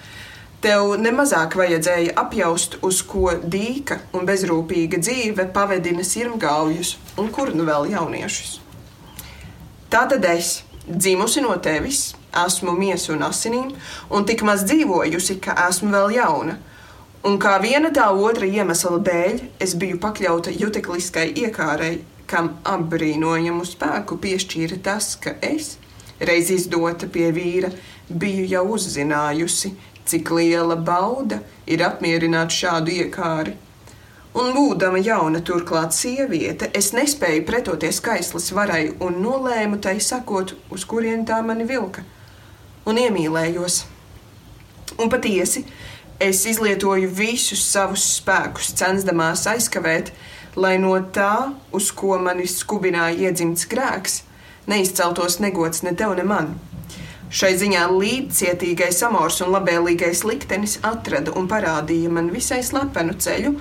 tev 0.65 0.95
nemazāk 1.03 1.59
vajadzēja 1.59 2.15
apjaust, 2.23 2.79
uz 2.87 3.03
ko 3.05 3.35
dīka 3.43 3.99
un 4.17 4.25
bezrūpīga 4.29 5.03
dzīve 5.03 5.49
pavedina 5.53 6.07
sirmgāvjus 6.07 6.95
un 7.21 7.29
kur 7.35 7.53
nu 7.59 7.67
vēl 7.69 7.91
jauniešus. 7.93 8.61
Tātad 9.93 10.25
es, 10.31 10.63
dzimusi 10.89 11.43
no 11.45 11.59
tevis, 11.63 12.15
esmu 12.35 12.73
miesu 12.79 13.13
un 13.15 13.27
asinīm, 13.29 13.75
un 14.11 14.25
tik 14.27 14.43
maz 14.47 14.65
dzīvojusi, 14.67 15.37
ka 15.43 15.55
esmu 15.69 15.93
vēl 15.93 16.17
jauna. 16.17 16.57
Un 17.25 17.38
kā 17.40 17.54
viena 17.57 17.88
tā 17.88 18.11
otra 18.12 18.45
iemesla 18.45 18.99
dēļ, 19.00 19.38
es 19.64 19.73
biju 19.81 19.97
pakļauta 20.02 20.52
jutekliskai 20.61 21.31
iekārai, 21.40 21.95
kam 22.28 22.50
apbrīnojamu 22.69 23.64
spēku 23.64 24.19
piešķīra 24.21 24.76
tas, 24.85 25.14
ka 25.16 25.33
es, 25.40 25.78
reiz 26.21 26.50
izdota 26.52 27.09
pie 27.09 27.31
vīra, 27.33 27.71
biju 28.09 28.45
jau 28.50 28.64
uzzinājusi, 28.76 29.73
cik 30.04 30.35
liela 30.37 30.76
bauda 30.76 31.40
ir 31.64 31.87
apmierināt 31.87 32.52
šādu 32.52 32.93
iekāri. 32.93 33.57
Un, 34.35 34.50
būdama 34.52 35.00
jauna, 35.00 35.40
turklāt 35.47 35.97
sieviete, 35.97 36.69
es 36.76 36.90
nespēju 36.93 37.47
pretoties 37.49 38.02
kaislas 38.04 38.50
varai 38.52 38.88
un 39.00 39.21
nolēmu 39.25 39.81
tai 39.81 39.97
sakot, 40.02 40.57
uz 40.75 40.85
kurien 40.90 41.25
tā 41.25 41.40
mani 41.47 41.64
vilka, 41.64 42.04
un 42.85 43.00
iemīlējos. 43.00 43.81
Un 45.00 45.09
patiesi, 45.11 45.64
es 46.21 46.44
izlietoju 46.47 47.11
visus 47.11 47.64
savus 47.66 48.04
spēkus, 48.18 48.75
censdamās 48.78 49.47
aizkavēt, 49.50 50.12
lai 50.56 50.76
no 50.78 50.94
tā, 51.14 51.54
uz 51.75 51.90
ko 51.90 52.18
mani 52.23 52.47
skubināja 52.50 53.28
iedzimts 53.28 53.66
grēks, 53.71 54.23
neizceltos 54.71 55.40
negods 55.42 55.83
ne 55.83 55.94
tev, 55.99 56.14
ne 56.18 56.26
man. 56.28 56.54
Šai 57.35 57.56
ziņā 57.59 57.88
līdzcietīgais 57.90 59.00
amors 59.09 59.40
un 59.42 59.50
labēlīgais 59.56 60.23
liktenis 60.28 60.76
atrada 60.87 61.33
un 61.35 61.49
parādīja 61.50 62.12
man 62.14 62.28
visai 62.30 62.61
slepenu 62.62 63.16
ceļu, 63.18 63.56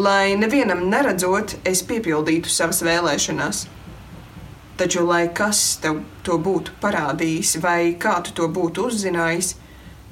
lai 0.00 0.32
nevienam 0.40 0.86
neredzot, 0.88 1.58
es 1.68 1.84
piepildītu 1.84 2.48
savas 2.48 2.80
vēlēšanās. 2.88 3.66
Taču, 4.80 5.02
lai 5.04 5.26
kas 5.34 5.60
tev 5.82 6.00
to 6.24 6.38
būtu 6.40 6.78
parādījis, 6.80 7.58
vai 7.60 7.98
kā 8.00 8.16
tu 8.24 8.32
to 8.32 8.48
būtu 8.48 8.88
uzzinājis, 8.88 9.56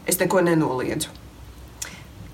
es 0.05 0.21
neko 0.21 0.45
nenoliedzu. 0.45 1.16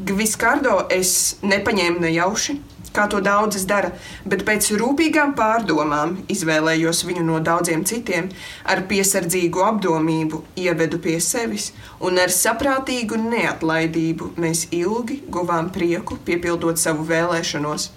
Gviskārdo 0.02 0.80
es 0.90 1.36
nepaņēmu 1.46 2.00
nejauši, 2.02 2.56
kā 2.96 3.04
to 3.12 3.20
daudzas 3.22 3.62
dara, 3.70 3.92
bet 4.26 4.42
pēc 4.48 4.72
rūpīgām 4.80 5.36
pārdomām 5.38 6.16
izvēlējos 6.32 7.04
viņu 7.06 7.22
no 7.28 7.38
daudziem 7.44 7.84
citiem, 7.86 8.32
ar 8.66 8.82
piesardzīgu 8.90 9.62
apdomību 9.68 10.42
ievedu 10.64 10.98
pie 11.06 11.20
sevis, 11.22 11.70
un 12.02 12.18
ar 12.18 12.34
saprātīgu 12.34 13.20
neatlaidību 13.28 14.32
mēs 14.42 14.66
ilgi 14.74 15.22
guvām 15.30 15.70
prieku, 15.70 16.18
piepildot 16.26 16.82
savu 16.82 17.06
vēlēšanos. 17.06 17.92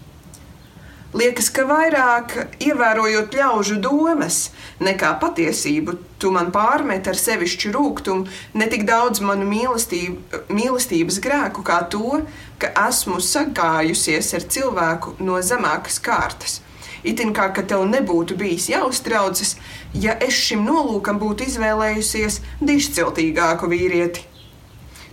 Liekas, 1.16 1.48
ka 1.56 1.64
vairāk 1.64 2.34
ievērojot 2.60 3.36
ļaužu 3.40 3.78
domas 3.80 4.50
nekā 4.84 5.14
patiesību, 5.22 5.94
tu 6.20 6.32
man 6.36 6.50
pārmet 6.52 7.08
ar 7.08 7.16
sevišķu 7.16 7.72
rūkumu 7.72 8.26
ne 8.60 8.68
tik 8.74 8.84
daudz 8.90 9.22
manu 9.24 9.48
mīlestību, 9.48 10.42
mīlestības 10.52 11.22
grēku, 11.24 11.64
kā 11.64 11.80
to, 11.94 12.20
ka 12.60 12.74
esmu 12.90 13.22
sagājusies 13.24 14.34
ar 14.36 14.50
cilvēku 14.58 15.16
no 15.24 15.40
zemākas 15.40 16.02
kārtas. 16.04 16.60
Itin 17.08 17.32
kā 17.38 17.48
ka 17.56 17.64
tev 17.64 17.88
nebūtu 17.88 18.36
bijis 18.36 18.68
jāuztraucas, 18.74 19.56
ja 19.96 20.20
es 20.20 20.36
šim 20.36 20.68
nolūkam 20.68 21.22
būtu 21.24 21.48
izvēlējusies 21.48 22.42
dišciltīgāku 22.60 23.72
vīrieti. 23.72 24.28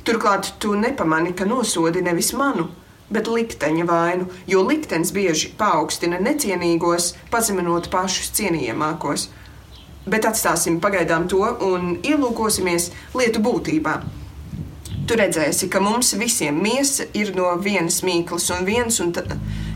Turklāt 0.03 0.57
tu 0.59 0.75
nepamani, 0.75 1.31
ka 1.31 1.47
nosodi 1.47 2.03
nevis 2.03 2.33
manu, 2.35 2.73
bet 3.11 3.29
likteņa 3.29 3.85
vainu, 3.89 4.29
jo 4.47 4.63
liktenis 4.67 5.13
bieži 5.15 5.53
paaugstina 5.59 6.21
necienīgos, 6.23 7.13
pazeminot 7.33 7.91
pašus 7.93 8.33
cienījamākos. 8.39 9.29
Bet 10.07 10.27
atstāsim 10.27 10.81
pagaidām 10.83 11.29
to 11.31 11.45
un 11.63 11.97
ielūkosimies 12.03 12.91
lietu 13.15 13.43
būtībā. 13.45 14.01
Tu 15.07 15.19
redzēsi, 15.19 15.67
ka 15.71 15.81
mums 15.83 16.13
visiem 16.15 16.59
miesa 16.63 17.09
ir 17.19 17.33
no 17.35 17.51
vienas 17.59 18.01
mīklas, 18.07 18.49
un 18.55 18.67
viens 18.67 19.01
un, 19.03 19.11
ta, 19.15 19.23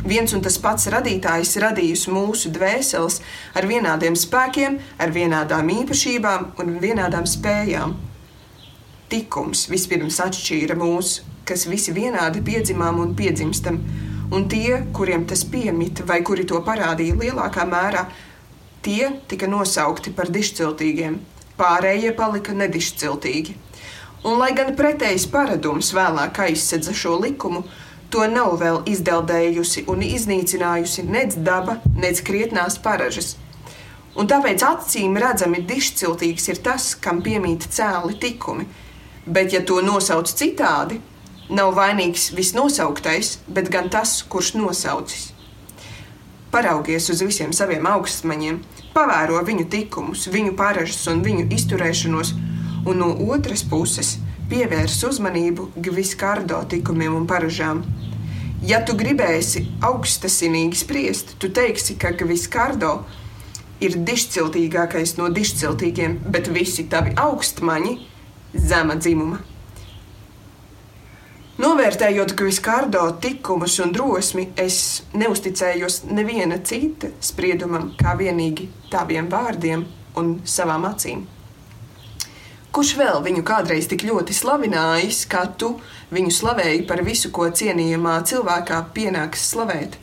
viens 0.06 0.32
un 0.34 0.42
tas 0.42 0.58
pats 0.62 0.86
radītājs 0.94 1.56
radījis 1.62 2.06
mūsu 2.14 2.52
dvēseles 2.54 3.20
ar 3.58 3.66
vienādiem 3.66 4.18
spēkiem, 4.18 4.78
ar 5.02 5.14
vienādām 5.14 5.70
īpašībām 5.80 6.52
un 6.62 6.76
vienādām 6.82 7.26
spējām. 7.26 7.96
Tikums 9.10 9.66
vispirms 9.70 10.22
atšķīra 10.22 10.78
mūsu 10.78 11.35
kas 11.46 11.66
visi 11.70 11.94
vienādi 11.94 12.42
piedzimām 12.42 12.98
un 13.02 13.14
piedzimstam, 13.18 13.78
un 14.34 14.48
tie, 14.50 14.80
kuriem 14.92 15.26
tas 15.30 15.44
piemita 15.46 16.06
vai 16.06 16.20
kuri 16.26 16.46
to 16.48 16.58
parādīja 16.66 17.14
lielākā 17.20 17.66
mērā, 17.70 18.06
tie 18.82 19.12
tika 19.30 19.46
nosaukti 19.50 20.12
par 20.16 20.30
dišciltīgiem, 20.34 21.20
pārējie 21.58 22.12
palika 22.18 22.54
nedišciltīgi. 22.54 23.56
Un, 24.26 24.40
lai 24.40 24.52
gan 24.58 24.74
pretējs 24.78 25.28
paradums 25.30 25.92
vēlāk 25.94 26.40
aizsedza 26.48 26.94
šo 26.96 27.14
likumu, 27.22 27.62
to 28.10 28.26
nav 28.30 28.56
vēl 28.58 28.80
izdeldējusi 28.90 29.86
un 29.90 30.02
iznīcinājusi 30.02 31.06
nec 31.06 31.36
daba, 31.46 31.80
nec 31.94 32.22
krietnās 32.26 32.78
paražas. 32.82 33.34
Un 34.16 34.26
tāpēc 34.30 34.62
acīm 34.64 35.18
redzami 35.20 35.60
dišciltīgs 35.68 36.48
ir 36.50 36.62
tas, 36.64 36.94
kam 36.98 37.20
piemīt 37.22 37.68
cēli 37.76 38.16
tikumi, 38.22 38.66
bet 39.26 39.52
ja 39.52 39.60
to 39.66 39.82
nosauc 39.84 40.30
citādi, 40.32 40.98
Nav 41.46 41.76
vainīgs 41.76 42.32
visnosauktais, 42.34 43.36
bet 43.46 43.68
gan 43.70 43.86
tas, 43.86 44.18
kurš 44.26 44.56
nosaucis. 44.58 45.28
Paraugies 46.50 47.06
uz 47.12 47.22
visiem 47.22 47.52
saviem 47.54 47.86
augstmaņiem, 47.86 48.58
pavēro 48.94 49.38
viņu 49.46 49.68
likumus, 49.70 50.26
viņu 50.32 50.56
paražas 50.58 51.06
un 51.12 51.22
viņu 51.22 51.46
izturēšanos, 51.54 52.32
un 52.86 52.98
no 52.98 53.12
otras 53.30 53.62
puses 53.62 54.16
pievērs 54.50 54.98
uzmanību 55.06 55.68
Gviskārdo 55.86 56.64
likumiem 56.72 57.14
un 57.14 57.30
paražām. 57.30 57.84
Ja 58.66 58.80
tu 58.82 58.96
gribēsi 58.98 59.66
augstasinīgi 59.86 60.82
spriest, 60.82 61.36
tu 61.38 61.50
teiksi, 61.54 61.94
ka 61.94 62.10
Gviskārdo 62.18 62.96
ir 63.78 63.98
dišciltīgākais 64.08 65.14
no 65.20 65.30
dišciltīgiem, 65.30 66.24
bet 66.26 66.50
visi 66.50 66.88
tavi 66.90 67.14
augstmaņi 67.14 68.00
zema 68.56 68.98
dzimuma. 68.98 69.44
Novērtējot 71.66 72.36
Gviskārdo 72.38 73.00
tikumus 73.18 73.80
un 73.82 73.90
drosmi, 73.90 74.44
es 74.54 75.02
neusticējos 75.18 76.04
neviena 76.14 76.60
cita 76.62 77.10
spriedumam, 77.18 77.88
kā 77.98 78.12
vienīgi 78.20 78.68
taviem 78.92 79.26
vārdiem 79.32 79.82
un 80.20 80.30
savām 80.46 80.86
acīm. 80.86 81.24
Kurš 82.70 82.92
vēl 83.00 83.18
viņu 83.24 83.42
kādreiz 83.48 83.90
tik 83.90 84.06
ļoti 84.06 84.36
slavinājis, 84.36 85.24
kā 85.32 85.42
tu 85.58 85.72
viņu 86.14 86.38
slavēji 86.38 86.86
par 86.86 87.02
visu, 87.02 87.32
ko 87.34 87.48
cienījamā 87.50 88.20
cilvēkā 88.30 88.84
pienāks 88.94 89.50
slavēt? 89.50 89.98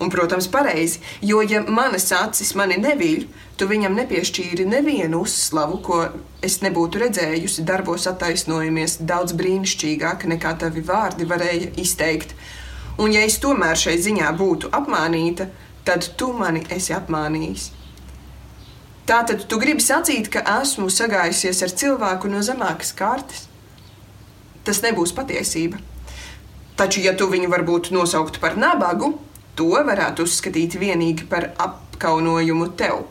Un, 0.00 0.08
protams, 0.08 0.46
pareizi, 0.48 1.00
jo, 1.20 1.42
ja 1.44 1.60
manas 1.68 2.06
acis 2.16 2.54
mani 2.56 2.78
neviļ, 2.80 3.26
tu 3.60 3.66
viņam 3.68 3.98
nepiešķīri 3.98 4.64
nevienu 4.64 5.20
uzslavu, 5.26 5.76
ko 5.84 5.98
es 6.40 6.56
nebūtu 6.64 7.02
redzējusi 7.02 7.66
darbos 7.68 8.06
attaisnojamies 8.08 8.96
daudz 9.04 9.36
brīnišķīgāk 9.36 10.24
nekā 10.32 10.54
tavi 10.62 10.80
vārdi 10.88 11.28
varēja 11.28 11.74
izteikt. 11.84 12.32
Un, 12.96 13.12
ja 13.12 13.26
es 13.28 13.36
tomēr 13.44 13.76
šai 13.76 13.98
ziņā 14.00 14.32
būtu 14.40 14.72
apmānīta, 14.80 15.50
tad 15.84 16.08
tu 16.16 16.32
mani 16.32 16.64
esi 16.72 16.96
apmānījis. 16.96 17.68
Tātad 19.10 19.44
tu 19.50 19.60
gribi 19.60 19.84
sacīt, 19.84 20.32
ka 20.32 20.40
esmu 20.62 20.88
sagājusies 20.88 21.60
ar 21.66 21.76
cilvēku 21.82 22.28
no 22.32 22.40
zemākas 22.46 22.96
kārtas? 22.96 23.48
Tas 24.64 24.80
nebūs 24.84 25.12
patiesība. 25.16 25.80
Taču, 26.80 27.02
ja 27.04 27.12
tu 27.12 27.26
viņu 27.28 27.48
varbūt 27.52 27.90
nosauktu 27.92 28.40
par 28.40 28.56
nabagu, 28.56 29.18
To 29.60 29.66
varētu 29.84 30.24
uzskatīt 30.24 30.78
vienīgi 30.80 31.26
par 31.28 31.50
apkaunojumu 31.60 32.70
tev, 32.80 33.02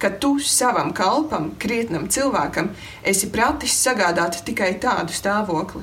ka 0.00 0.08
tu 0.22 0.30
savam 0.40 0.94
kalpam, 0.96 1.50
krietnam 1.60 2.06
cilvēkam, 2.08 2.70
esi 3.04 3.26
pratis 3.34 3.74
sagādāt 3.84 4.38
tikai 4.46 4.70
tādu 4.80 5.12
stāvokli. 5.12 5.82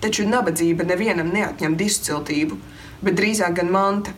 Taču 0.00 0.24
nabadzība 0.24 0.86
nevienam 0.88 1.28
neatņem 1.34 1.74
disciltību, 1.82 2.56
bet 3.04 3.18
drīzāk 3.18 3.58
gan 3.58 3.68
manta. 3.74 4.14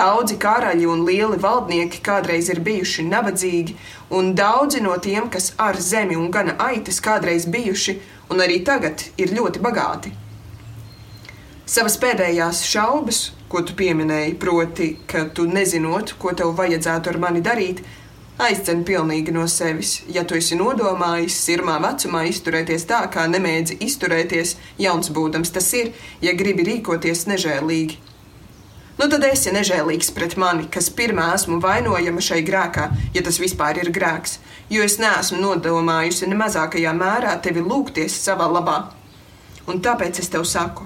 Daudzi 0.00 0.38
karaļi 0.40 0.88
un 0.88 1.02
lieli 1.04 1.36
valdnieki 1.42 2.00
kādreiz 2.06 2.48
ir 2.54 2.62
bijuši 2.64 3.04
nabadzīgi, 3.04 3.74
un 4.16 4.30
daudzi 4.38 4.80
no 4.80 4.94
tiem, 4.96 5.28
kas 5.28 5.50
ar 5.60 5.76
zemi 5.76 6.16
un 6.16 6.30
gana 6.32 6.54
aitas 6.70 7.02
kādreiz 7.04 7.44
bijuši, 7.52 7.98
un 8.32 8.40
arī 8.40 8.62
tagad 8.64 9.04
ir 9.20 9.36
ļoti 9.36 9.60
bagāti. 9.60 10.14
Savas 11.68 11.98
pēdējās 12.00 12.64
šaubas, 12.64 13.20
ko 13.50 13.64
tu 13.66 13.74
pieminēji, 13.78 14.36
proti, 14.38 14.92
ka 15.10 15.24
tu 15.34 15.46
nezinot, 15.50 16.14
ko 16.22 16.34
tev 16.38 16.52
vajadzētu 16.58 17.10
ar 17.10 17.18
mani 17.22 17.42
darīt, 17.42 17.82
aizdzen 18.40 18.84
pilnīgi 18.86 19.34
no 19.34 19.46
sevis. 19.50 19.96
Ja 20.14 20.22
tu 20.24 20.36
esi 20.38 20.58
nodomājis 20.58 21.38
sirmā 21.46 21.78
vecumā 21.82 22.24
izturēties 22.30 22.86
tā, 22.88 23.02
kā 23.12 23.26
nemēdzi 23.30 23.80
izturēties 23.86 24.54
jauns 24.80 25.10
būdams, 25.16 25.50
tas 25.56 25.72
ir, 25.76 25.90
ja 26.22 26.36
gribi 26.38 26.66
rīkoties 26.68 27.26
nežēlīgi. 27.30 27.98
Nu, 29.00 29.06
tad 29.08 29.24
esi 29.24 29.52
nežēlīgs 29.54 30.10
pret 30.12 30.36
mani, 30.36 30.66
kas 30.68 30.90
pirmā 30.92 31.30
esmu 31.32 31.56
vainojama 31.64 32.20
šai 32.20 32.42
grēkā, 32.44 32.86
ja 33.16 33.24
tas 33.24 33.40
vispār 33.40 33.80
ir 33.80 33.88
grēks, 33.96 34.36
jo 34.68 34.84
es 34.84 34.98
neesmu 35.00 35.40
nodomājusi 35.40 36.28
ne 36.28 36.36
mazākajā 36.36 36.92
mērā 36.98 37.34
tevi 37.40 37.64
lūgties 37.64 38.20
savā 38.28 38.50
labā. 38.52 38.78
Un 39.72 39.80
tāpēc 39.80 40.20
es 40.20 40.28
tev 40.28 40.44
saku, 40.48 40.84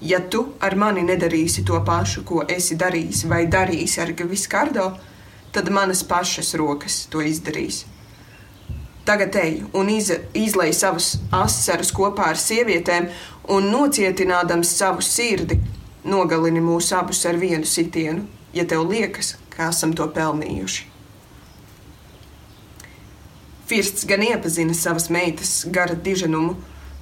ja 0.00 0.20
tu 0.20 0.46
ar 0.60 0.76
mani 0.76 1.02
nedarīsi 1.02 1.64
to 1.66 1.80
pašu, 1.86 2.24
ko 2.24 2.44
esi 2.48 2.76
darījis 2.76 3.24
vai 3.28 3.46
darījis 3.46 3.98
ar 4.02 4.12
Viskardo, 4.30 4.90
tad 5.52 5.70
manas 5.70 6.02
pašas 6.04 6.54
rokas 6.54 7.06
to 7.10 7.22
izdarīs. 7.24 7.84
Tagad 9.06 9.36
ej 9.38 9.62
un 9.72 9.88
iz, 9.88 10.10
izlai 10.34 10.72
savus 10.74 11.14
asaras 11.30 11.92
kopā 11.94 12.32
ar 12.32 12.36
sievietēm 12.36 13.06
un 13.54 13.70
nocietinādams 13.70 14.72
savu 14.76 15.02
sirdi 15.02 15.60
nogalini 16.04 16.60
mūs 16.60 16.92
abus 16.94 17.24
ar 17.26 17.38
vienu 17.38 17.66
sitienu, 17.66 18.26
ja 18.54 18.64
tev 18.66 18.86
liekas, 18.90 19.36
ka 19.50 19.70
esam 19.70 19.94
to 19.94 20.06
pelnījuši. 20.10 20.86
Firsts 23.66 24.06
gan 24.06 24.22
iepazina 24.22 24.74
savas 24.74 25.08
meitas 25.10 25.64
gara 25.70 25.94
diženumu, 25.94 26.54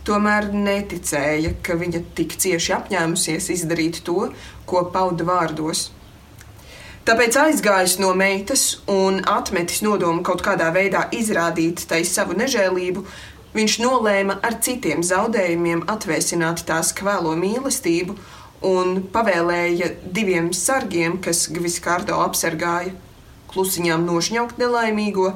tomēr 0.05 0.51
neticēja, 0.53 1.57
ka 1.64 1.77
viņa 1.81 2.01
tik 2.17 2.37
cieši 2.40 2.75
apņēmusies 2.77 3.51
izdarīt 3.57 4.03
to, 4.07 4.31
ko 4.69 4.87
pauda 4.95 5.27
vārdos. 5.29 5.88
Tāpēc 7.05 7.37
aizgājis 7.37 7.99
no 8.01 8.14
meitas 8.17 8.79
un 8.88 9.19
atmetis 9.29 9.83
nodomu 9.85 10.23
kaut 10.25 10.40
kādā 10.45 10.71
veidā 10.73 11.03
izrādīt 11.12 11.83
tai 11.90 12.01
savu 12.09 12.33
nežēlību, 12.38 13.03
viņš 13.55 13.75
nolēma 13.83 14.38
ar 14.40 14.57
citiem 14.64 15.05
zaudējumiem 15.05 15.85
atvēsināt 15.93 16.64
tās 16.69 16.95
kvēlo 16.97 17.35
mīlestību 17.37 18.17
un 18.64 19.03
pavēlēja 19.12 19.90
diviem 20.17 20.49
sargiem, 20.57 21.19
kas 21.21 21.45
Gviskārdo 21.53 22.23
apsargāja, 22.25 22.95
klusiņām 23.53 24.09
nošņaukt 24.09 24.62
nelaimīgo, 24.64 25.35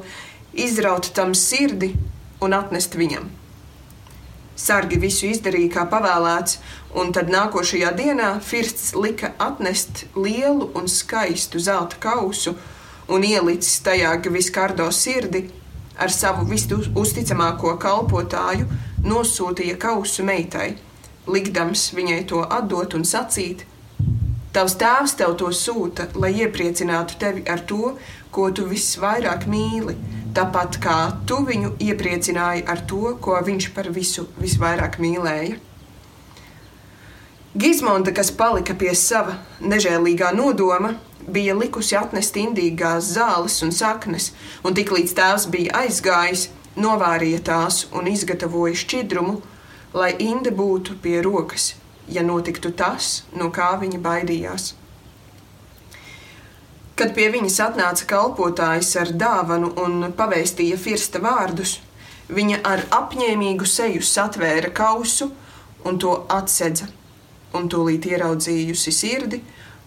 izraut 0.56 1.12
tam 1.14 1.36
sirdi 1.36 1.92
un 2.40 2.56
atnest 2.56 2.96
viņam. 2.96 3.28
Sargi 4.58 4.98
visu 4.98 5.28
izdarīja 5.30 5.70
kā 5.76 5.84
pavēlēts, 5.92 6.58
un 6.98 7.12
tad 7.14 7.30
nākošajā 7.30 7.92
dienā 8.00 8.32
Firsts 8.42 8.90
lika 8.98 9.30
atnest 9.38 10.06
lielu 10.16 10.70
un 10.74 10.90
skaistu 10.90 11.62
zelta 11.62 12.00
kausu 12.02 12.56
un 13.08 13.24
ielicis 13.24 13.78
tajā 13.86 14.16
Gviskārdo 14.24 14.90
sirdi 14.92 15.46
ar 15.98 16.10
savu 16.10 16.44
visuzticamāko 16.50 17.76
kalpotāju, 17.82 18.66
nosūtīja 19.06 19.78
kausu 19.80 20.26
meitai 20.26 20.74
likdams 21.28 21.90
viņai 21.96 22.22
to 22.28 22.42
atdot 22.42 22.94
un 22.98 23.04
sacīt: 23.08 23.64
Tavs 24.52 24.76
tēvs 24.80 25.14
tev 25.20 25.34
to 25.40 25.50
sūta, 25.54 26.08
lai 26.16 26.32
iepriecinātu 26.42 27.18
tevi 27.20 27.44
ar 27.52 27.60
to, 27.68 27.94
ko 28.32 28.48
tu 28.50 28.64
visvairāk 28.70 29.44
mīli, 29.50 29.94
tāpat 30.38 30.76
kā 30.82 30.98
tu 31.26 31.40
viņu 31.46 31.72
iepriecināji 31.82 32.62
ar 32.70 32.84
to, 32.86 33.16
ko 33.22 33.38
viņš 33.42 33.72
par 33.74 33.88
visu 33.94 34.28
visvairāk 34.38 35.00
mīlēja. 35.02 35.56
Gizmonda, 37.58 38.12
kas 38.14 38.30
palika 38.30 38.76
pie 38.78 38.92
sava 38.94 39.34
nežēlīgā 39.58 40.30
nodoma, 40.36 40.92
bija 41.26 41.56
likusi 41.58 41.96
atnest 41.98 42.38
indīgās 42.38 43.10
zāles 43.16 43.58
un 43.66 43.74
saknes, 43.74 44.30
un 44.62 44.76
tiklīdz 44.78 45.16
tēvs 45.18 45.48
bija 45.50 45.82
aizgājis, 45.82 46.48
novārīja 46.78 47.42
tās 47.50 47.82
un 47.90 48.06
izgatavoja 48.06 48.78
šķidrumu, 48.78 49.40
lai 49.98 50.12
Inde 50.22 50.52
būtu 50.54 51.00
pie 51.02 51.18
rokas, 51.24 51.72
ja 52.06 52.22
notiktu 52.22 52.70
tas, 52.70 53.24
no 53.34 53.50
kā 53.50 53.72
viņa 53.80 53.98
baidījās. 54.04 54.74
Kad 56.98 57.12
pie 57.14 57.28
viņas 57.30 57.60
atnāca 57.62 58.06
kalpotājs 58.10 58.88
ar 58.98 59.12
dāvanu 59.14 59.68
un 59.78 60.08
pavēstīja 60.18 60.74
firsta 60.82 61.20
vārdus, 61.22 61.76
viņa 62.26 62.56
ar 62.66 62.80
apņēmīgu 62.96 63.66
seju 63.70 64.00
satvēra 64.02 64.72
kausu 64.74 65.28
un 65.86 66.00
to 66.02 66.16
atsedza, 66.34 66.88
un 67.54 67.68
tūlīt 67.70 68.08
ieraudzījusi 68.10 68.94
sirdi 68.96 69.38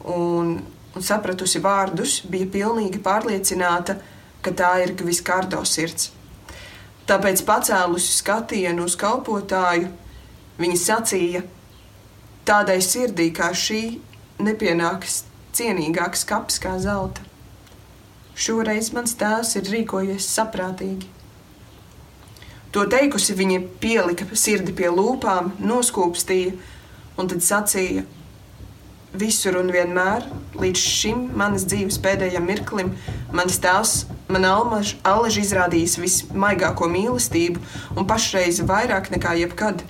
un, 0.07 0.53
un 0.95 1.03
sapratusi 1.03 1.59
vārdus, 1.59 2.21
bija 2.31 2.47
pilnīgi 2.53 3.01
pārliecināta, 3.03 3.97
ka 4.41 4.53
tā 4.55 4.69
ir 4.85 4.93
Gviskārdo 5.01 5.59
sirds. 5.67 6.13
Tāpēc 7.11 7.43
pacēlusi 7.43 8.13
skatienu 8.21 8.85
uz 8.87 8.95
kalpotāju, 8.95 9.91
viņa 10.63 10.79
sacīja: 10.79 11.43
Tādai 12.47 12.79
sirdī 12.81 13.27
kā 13.35 13.51
šī 13.51 13.81
nepienāks 14.39 15.25
cienīgāks 15.57 16.25
kaps 16.27 16.59
kā 16.63 16.77
zelta. 16.81 17.23
Šoreiz 18.35 18.91
mans 18.95 19.13
tēvs 19.19 19.57
ir 19.59 19.67
rīkojies 19.69 20.29
saprātīgi. 20.31 21.09
To 22.71 22.85
teikusi, 22.87 23.35
viņa 23.35 23.59
pielika 23.83 24.25
sirdi 24.31 24.71
pie 24.75 24.87
lūpām, 24.87 25.51
noskūpstīja 25.59 26.55
un 27.19 27.27
tad 27.31 27.43
sacīja: 27.43 28.05
Visur 29.11 29.57
un 29.59 29.67
vienmēr, 29.75 30.23
līdz 30.55 30.83
šim 30.87 31.25
manas 31.35 31.65
dzīves 31.67 31.99
pēdējiem 31.99 32.45
mirklim, 32.47 32.93
mans 33.35 33.59
tēvs 33.59 33.95
man 34.31 34.47
alaži 34.47 35.43
izrādījis 35.43 35.97
vismaigāko 35.99 36.87
mīlestību 36.87 37.59
un 37.97 38.07
pašreiz 38.07 38.61
vairāk 38.63 39.11
nekā 39.11 39.35
jebkad. 39.41 39.83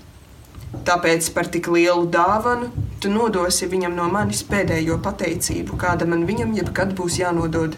Tāpēc 0.87 1.29
par 1.35 1.51
tik 1.53 1.69
lielu 1.69 2.09
dāvanu 2.09 2.71
tu 3.01 3.09
nodosi 3.09 3.65
viņam 3.69 3.95
no 3.97 4.05
manis 4.13 4.43
pēdējo 4.45 4.99
pateicību, 5.01 5.77
kāda 5.81 6.05
man 6.09 6.27
viņam 6.29 6.53
jebkad 6.59 6.93
būs 6.97 7.17
jānodod. 7.21 7.77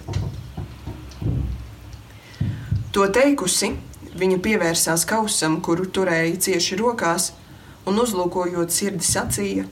To 2.93 3.05
teikusi, 3.09 3.71
viņa 4.19 4.41
pievērsās 4.43 5.07
kausam, 5.09 5.61
kuru 5.65 5.87
turēja 5.87 6.35
cieši 6.47 6.77
rokās, 6.81 7.31
un 7.87 8.03
uzlūkojot 8.03 8.75
sirdi 8.75 9.07
sacīja: 9.07 9.63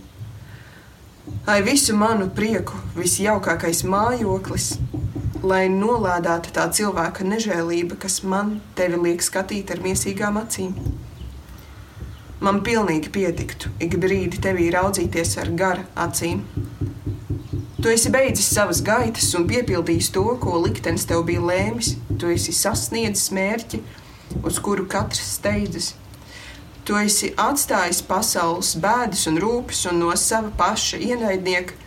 Ai, 1.45 1.59
visu 1.67 1.93
manu 1.99 2.29
prieku, 2.33 2.79
visjaukākais 2.95 3.83
mājoklis, 3.85 4.71
lai 5.43 5.67
nolādētu 5.69 6.55
tā 6.55 6.65
cilvēka 6.79 7.27
nežēlība, 7.27 7.99
kas 7.99 8.21
man 8.23 8.59
tevi 8.79 9.03
liek 9.03 9.23
skatīt 9.25 9.75
ar 9.75 9.83
miesīgām 9.83 10.39
acīm. 10.41 10.73
Man 12.41 12.63
pilnīgi 12.65 13.11
pietiktu 13.13 13.69
ik 13.85 13.99
brīdi 14.01 14.39
tevī 14.41 14.71
raudzīties 14.73 15.35
ar 15.43 15.51
gara 15.53 15.83
acīm. 15.93 16.39
Tu 17.81 17.91
esi 17.93 18.09
beidzis 18.13 18.47
savas 18.55 18.79
gaitas 18.85 19.27
un 19.37 19.45
piepildījis 19.49 20.09
to, 20.15 20.23
ko 20.41 20.55
liktenis 20.63 21.05
tev 21.09 21.21
bija 21.27 21.43
lēmis. 21.45 21.91
Tu 22.17 22.33
esi 22.33 22.53
sasniedzis 22.57 23.29
mērķi, 23.37 23.83
uz 24.41 24.57
kuru 24.57 24.87
katrs 24.89 25.35
steidzas. 25.35 25.91
Tu 26.81 26.97
esi 26.97 27.29
atstājis 27.37 28.01
pasaules 28.09 28.73
bēdas 28.81 29.27
un 29.29 29.37
rūpes, 29.41 29.85
un 29.91 30.01
no 30.01 30.09
sava 30.17 30.49
paša 30.57 30.97
ienaidnieka 30.97 31.77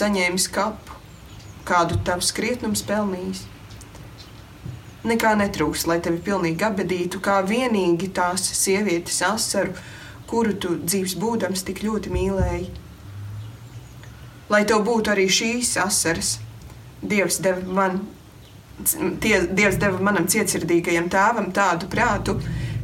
saņēmis 0.00 0.48
kapu, 0.56 0.96
kādu 1.68 2.00
tavs 2.08 2.32
krietnums 2.32 2.86
pelnījis. 2.88 3.44
Nekā 5.00 5.32
netrūks, 5.40 5.86
lai 5.88 5.96
tevi 6.04 6.20
pilnīgi 6.24 6.64
apbedītu, 6.66 7.22
kā 7.24 7.38
vienīgi 7.46 8.10
tās 8.12 8.44
sievietes 8.58 9.22
asaru, 9.24 9.72
kuru 10.28 10.52
tu 10.60 10.74
dzīves 10.76 11.16
būdams 11.20 11.64
tik 11.64 11.80
ļoti 11.86 12.12
mīlēji. 12.12 12.68
Lai 14.52 14.60
tev 14.68 14.84
būtu 14.84 15.12
arī 15.14 15.28
šīs 15.30 15.76
asaras, 15.80 16.38
Dievs 17.00 17.38
deva 17.40 17.64
man, 17.64 18.02
tie, 19.24 19.38
Dievs 19.48 19.78
deva 19.80 20.02
manam 20.04 20.26
cietsirdīgajam 20.28 21.08
tēvam 21.08 21.48
tādu 21.56 21.88
prātu, 21.88 22.36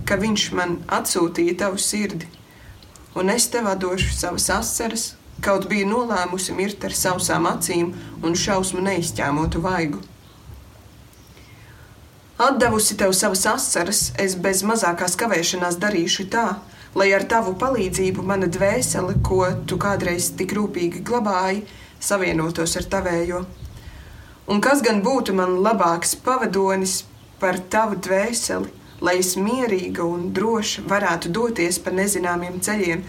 ka 0.09 0.16
viņš 0.16 0.46
man 0.57 0.79
atsūtīja 0.88 1.59
tavu 1.66 1.76
sirdi, 1.83 2.31
un 3.12 3.29
es 3.35 3.50
tev 3.52 3.68
došu 3.83 4.14
savas 4.16 4.48
asaras, 4.57 5.07
kaut 5.44 5.68
bija 5.68 5.85
nolēmusi 5.90 6.57
mirt 6.57 6.85
ar 6.88 6.96
sausām 6.96 7.44
acīm 7.50 7.92
un 8.24 8.38
šausmu 8.38 8.81
neizķēmotu 8.88 9.61
vaigu. 9.61 10.00
Atdevusi 12.37 12.96
tev 12.96 13.12
savas 13.16 13.46
asaras, 13.49 14.01
es 14.20 14.35
bez 14.37 14.61
mazākās 14.61 15.14
kavēšanās 15.16 15.79
darīšu 15.81 16.27
tā, 16.29 16.59
lai 16.92 17.07
ar 17.16 17.25
tavu 17.25 17.55
palīdzību 17.57 18.25
mana 18.29 18.44
dvēsele, 18.53 19.14
ko 19.25 19.46
tu 19.64 19.79
kādreiz 19.81 20.29
tik 20.37 20.53
rūpīgi 20.59 21.01
glabāji, 21.01 21.62
savienotos 21.96 22.77
ar 22.77 22.90
tavējo. 22.92 23.40
Un 24.53 24.61
kas 24.61 24.85
gan 24.85 25.01
būtu 25.07 25.33
man 25.33 25.57
labāks 25.64 26.12
pavadonis 26.29 26.99
par 27.40 27.57
tavu 27.72 27.96
dvēseli, 28.05 28.68
lai 29.01 29.16
es 29.25 29.33
mierīga 29.40 30.05
un 30.05 30.29
droša 30.37 30.85
varētu 30.92 31.33
doties 31.33 31.81
pa 31.81 31.96
nezināmiem 31.96 32.61
ceļiem? 32.61 33.09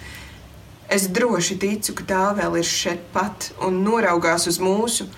Es 0.88 1.12
droši 1.12 1.60
ticu, 1.60 2.00
ka 2.00 2.08
tā 2.16 2.26
vēl 2.40 2.62
ir 2.64 2.72
šeit 2.72 3.04
pat 3.12 3.52
un 3.60 3.84
noraugās 3.84 4.48
uz 4.48 4.64
mūsu, 4.64 5.12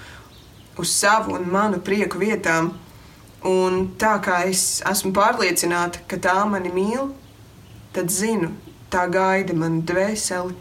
uz 0.82 0.98
savu 0.98 1.38
un 1.38 1.46
manu 1.54 1.78
prieku 1.78 2.18
vietām. 2.18 2.74
Un 3.48 3.94
tā 4.00 4.18
kā 4.24 4.42
es 4.50 4.82
esmu 4.84 5.14
pārliecināta, 5.16 6.02
ka 6.08 6.18
tā 6.20 6.36
mani 6.50 6.74
mīl, 6.76 7.14
tad 7.96 8.12
zinu, 8.12 8.52
tā 8.92 9.06
gaida 9.08 9.56
manu 9.56 9.80
dvēseli, 9.88 10.58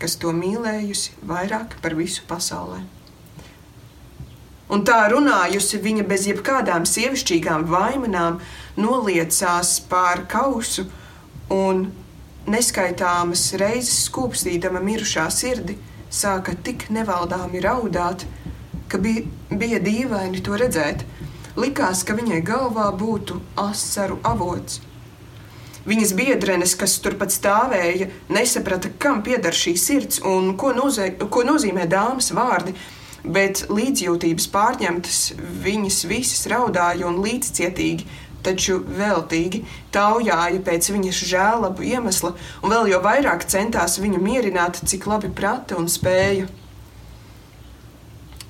kas 0.00 0.16
to 0.16 0.32
mīlējusi 0.32 1.18
vairāk 1.28 1.76
par 1.82 1.94
visu 1.98 2.24
pasaulē. 2.28 2.80
Un 4.72 4.86
tā 4.88 5.02
runājusi, 5.12 5.82
viņa 5.84 6.04
bez 6.08 6.24
jebkādām 6.30 6.86
sievišķīgām 6.88 7.66
vaimanām 7.68 8.38
noliecās 8.80 9.74
pār 9.90 10.24
kausu 10.32 10.86
un 11.52 11.90
neskaitāmas 12.48 13.50
reizes 13.60 14.06
skūpstīdama 14.08 14.80
mirušā 14.80 15.26
sirdi, 15.30 15.76
sāka 16.08 16.54
tik 16.64 16.88
nevaldāmi 16.88 17.60
raudāt, 17.60 18.24
ka 18.88 18.98
bija, 18.98 19.26
bija 19.50 19.80
dīvaini 19.84 20.40
to 20.44 20.56
redzēt. 20.56 21.04
Likās, 21.58 22.04
ka 22.06 22.16
viņai 22.16 22.40
galvā 22.46 22.88
būtu 22.96 23.40
asaru 23.60 24.18
avots. 24.24 24.80
Viņas 25.84 26.14
biedrenes, 26.14 26.76
kas 26.78 26.94
turpat 27.02 27.34
stāvēja, 27.34 28.08
nesaprata, 28.30 28.92
kam 29.02 29.20
pieder 29.26 29.52
šī 29.52 29.74
sirds 29.76 30.22
un 30.22 30.54
ko, 30.56 30.70
nozē, 30.76 31.10
ko 31.26 31.42
nozīmē 31.44 31.88
dāmas 31.90 32.30
vārdi 32.36 32.76
bet 33.22 33.66
līdzjūtības 33.70 34.48
pārņemtas 34.50 35.20
viņas 35.62 36.02
visas 36.10 36.46
raudāja 36.50 37.06
un 37.06 37.20
līdzcietīgi, 37.22 38.06
taču 38.42 38.80
veltīgi 38.82 39.62
taujāja 39.94 40.58
pēc 40.66 40.90
viņas 40.90 41.20
žēlabu 41.30 41.86
iemesla, 41.86 42.32
un 42.62 42.74
vēl 42.74 42.90
jau 42.90 43.02
vairāk 43.04 43.46
centās 43.46 44.00
viņu 44.02 44.18
mierināt, 44.22 44.82
cik 44.82 45.06
labi 45.06 45.30
prata 45.30 45.78
un 45.78 45.86
spēja. 45.90 46.48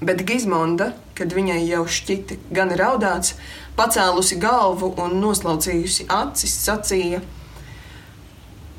Bet 0.02 0.24
Gizmonda, 0.26 0.94
kad 1.22 1.36
viņai 1.38 1.60
jau 1.68 1.84
šķita 1.86 2.40
gan 2.50 2.74
raudāts, 2.74 3.36
pacēlusi 3.78 4.40
galvu 4.42 4.90
un 4.98 5.14
noslaucījusi 5.22 6.10
acis, 6.10 6.58
sacīja: 6.66 7.22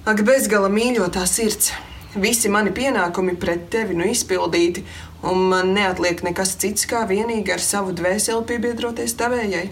Ak, 0.03 0.19
bezgala 0.27 0.67
mīļotā 0.67 1.23
sirds! 1.29 1.71
Visi 2.13 2.49
mani 2.51 2.69
pienākumi 2.69 3.33
pret 3.41 3.71
tevi 3.73 3.95
nu 3.97 4.05
izpildīti, 4.05 4.83
un 5.25 5.47
man 5.49 5.71
neatliek 5.73 6.19
nekas 6.27 6.51
cits, 6.61 6.85
kā 6.85 7.07
vienīgi 7.09 7.55
ar 7.55 7.63
savu 7.63 7.95
dvēseli 7.95 8.45
piebiedroties 8.51 9.15
tavējai. 9.17 9.63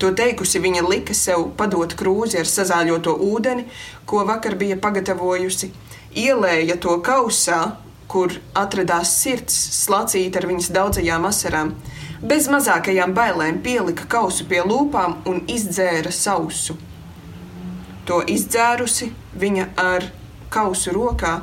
To 0.00 0.10
teikusi, 0.16 0.62
viņa 0.64 0.82
lika 0.88 1.14
sev 1.14 1.50
padot 1.60 1.92
krūzi 1.94 2.40
ar 2.40 2.48
sazāļoto 2.48 3.12
ūdeni, 3.20 3.66
ko 4.08 4.24
vakar 4.26 4.56
bija 4.58 4.80
pagatavojusi, 4.80 5.70
ielēja 6.16 6.80
to 6.80 6.96
kausā, 7.04 7.60
kur 8.10 8.34
atradās 8.58 9.12
sirds, 9.22 9.54
slacīta 9.84 10.40
ar 10.40 10.48
viņas 10.50 10.70
daudzajām 10.74 11.26
asarām. 11.28 11.74
Bez 12.20 12.48
mazākajām 12.52 13.14
bailēm 13.16 13.60
pielika 13.64 14.08
kausu 14.10 14.44
pie 14.50 14.60
lūpām 14.66 15.20
un 15.30 15.44
izdzēra 15.48 16.10
sausu. 16.12 16.76
To 18.08 18.18
izdzērusi 18.34 19.12
viņa 19.38 19.68
ar 19.78 20.08
kausu 20.50 20.92
rokā, 20.96 21.38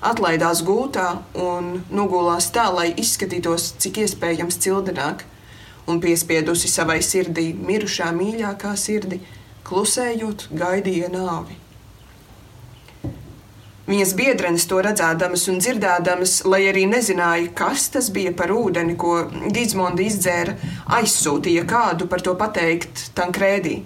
atlaidās 0.00 0.62
gultā 0.64 1.10
un 1.36 1.82
nogulās 1.92 2.48
tā, 2.54 2.68
lai 2.72 2.88
izskatītos 2.96 3.74
cik 3.82 4.02
iespējams 4.06 4.58
cildināk, 4.64 5.26
un 5.88 6.00
piespiedusi 6.00 6.72
savai 6.72 7.00
sirdī 7.04 7.50
mirušā 7.52 8.08
mīļākā 8.16 8.74
sirdi, 8.80 9.20
klusējot, 9.68 10.48
gaidīja 10.56 11.12
nāvi. 11.12 11.67
Viņas 13.88 14.10
biedrenes 14.12 14.66
to 14.68 14.82
redzēdamas 14.84 15.46
un 15.48 15.62
dzirdēdamas, 15.62 16.32
lai 16.44 16.66
arī 16.68 16.82
nezināja, 16.90 17.48
kas 17.56 17.86
tas 17.94 18.10
bija 18.12 18.34
par 18.36 18.50
ūdeni, 18.52 18.98
ko 19.00 19.22
Gizmonda 19.54 20.04
izdzēra, 20.04 20.58
aizsūtīja 20.98 21.62
kādu 21.68 22.04
par 22.10 22.20
to 22.20 22.34
pateikt 22.36 23.06
Tankrēdī. 23.16 23.78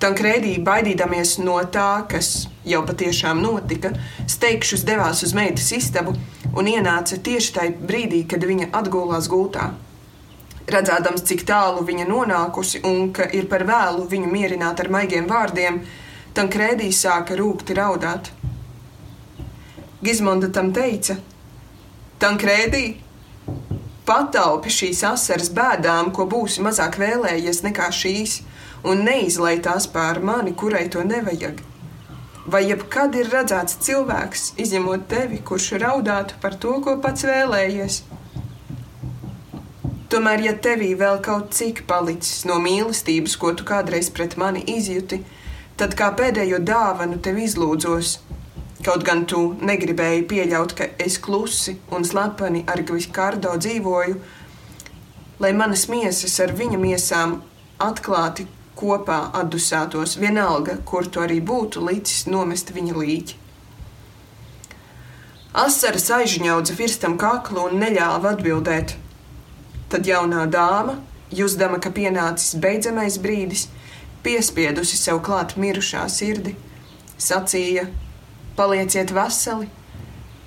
Tankrēdī, 0.00 0.54
baidīdamies 0.64 1.34
no 1.44 1.58
tā, 1.72 2.06
kas 2.08 2.46
jau 2.64 2.80
patiešām 2.88 3.42
notika, 3.44 3.92
steigšus 4.32 4.86
devās 4.88 5.20
uz 5.28 5.34
meitas 5.36 5.68
istabu 5.76 6.16
un 6.56 6.70
ienāca 6.72 7.20
tieši 7.28 7.52
tajā 7.58 7.74
brīdī, 7.84 8.22
kad 8.30 8.48
viņa 8.48 8.70
atgulās 8.80 9.28
gultā. 9.28 9.74
Redzēdams, 10.72 11.26
cik 11.28 11.44
tālu 11.44 11.84
viņa 11.84 12.08
nonākusi 12.08 12.80
un 12.88 13.12
ka 13.12 13.28
ir 13.36 13.44
par 13.52 13.66
vēlu 13.68 14.08
viņu 14.08 14.32
mierināt 14.32 14.80
ar 14.80 14.88
maigiem 14.96 15.28
vārdiem, 15.28 15.82
Tankrēdī 16.34 16.88
sāka 16.96 17.36
rūkti 17.36 17.76
raudāt. 17.76 18.32
Gizmonda 20.04 20.50
tam 20.52 20.72
teica: 20.76 21.16
Tankrēdī, 22.20 22.84
pataupi 24.04 24.72
šīs 24.72 25.00
asaras 25.08 25.50
bēdām, 25.56 26.10
ko 26.16 26.26
būsi 26.28 26.64
mazāk 26.64 26.98
vēlējies 27.00 27.62
nekā 27.64 27.88
šīs, 28.00 28.40
un 28.84 29.04
neizlai 29.06 29.56
tās 29.64 29.86
pār 29.94 30.20
mani, 30.20 30.52
kurai 30.52 30.88
to 30.92 31.04
nevajag. 31.08 31.62
Vai 32.44 32.66
jebkad 32.66 33.14
ir 33.16 33.30
redzēts 33.32 33.78
cilvēks, 33.86 34.50
izņemot 34.60 35.06
tevi, 35.08 35.40
kurš 35.40 35.70
raudātu 35.80 36.36
par 36.42 36.58
to, 36.60 36.74
ko 36.84 36.98
pats 37.00 37.24
vēlējies? 37.24 38.02
Tomēr, 40.12 40.44
ja 40.44 40.52
tevī 40.66 40.90
vēl 41.00 41.22
kaut 41.24 41.56
cik 41.56 41.86
palicis 41.88 42.44
no 42.44 42.58
mīlestības, 42.60 43.38
ko 43.40 43.54
tu 43.56 43.64
kādreiz 43.66 44.12
pret 44.12 44.36
mani 44.36 44.60
izjūti, 44.76 45.22
tad 45.80 45.96
kā 45.96 46.12
pēdējo 46.20 46.60
dāvanu 46.60 47.16
tev 47.24 47.40
izlūdzos. 47.40 48.18
Kaut 48.84 49.04
gan 49.06 49.22
tu 49.24 49.54
negribēji 49.64 50.26
pieļaut, 50.28 50.74
ka 50.76 50.90
es 51.00 51.16
klusi 51.16 51.78
un 51.96 52.04
slepeni 52.04 52.66
ar 52.68 52.82
Gviskārdo 52.84 53.54
dzīvoju, 53.56 54.18
lai 55.40 55.52
manas 55.56 55.86
miesas 55.88 56.34
ar 56.44 56.52
viņa 56.52 56.80
miesām 56.82 57.38
atklāti 57.80 58.44
kopā 58.76 59.30
atdusētos, 59.40 60.18
vienalga, 60.20 60.76
kur 60.84 61.08
to 61.08 61.24
arī 61.24 61.40
būtu 61.40 61.80
līdzis 61.86 62.26
nomest 62.28 62.74
viņa 62.76 62.98
līķi. 62.98 63.40
Asaras 65.64 66.08
aizņaudza 66.10 66.74
virstam 66.74 67.16
kaklu 67.16 67.68
un 67.68 67.78
neļāva 67.78 68.34
atbildēt. 68.34 68.96
Tad 69.88 70.08
jaunā 70.10 70.44
dāma, 70.50 70.98
jūzdama, 71.30 71.78
ka 71.80 71.92
pienācis 71.94 72.56
beidzamais 72.60 73.20
brīdis, 73.22 73.68
piespiedusi 74.26 74.98
sev 74.98 75.22
klāt 75.24 75.54
mirušā 75.56 76.08
sirdi, 76.10 76.56
sacīja: 77.16 77.86
Palieciet 78.54 79.10
veseli, 79.10 79.66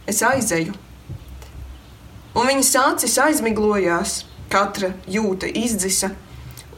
es 0.08 0.22
aizeju. 0.24 0.76
Un 2.38 2.48
viņas 2.48 2.76
acis 2.84 3.18
aizmiglojās, 3.20 4.22
katra 4.52 4.94
jūta 5.12 5.50
izdzisa 5.50 6.14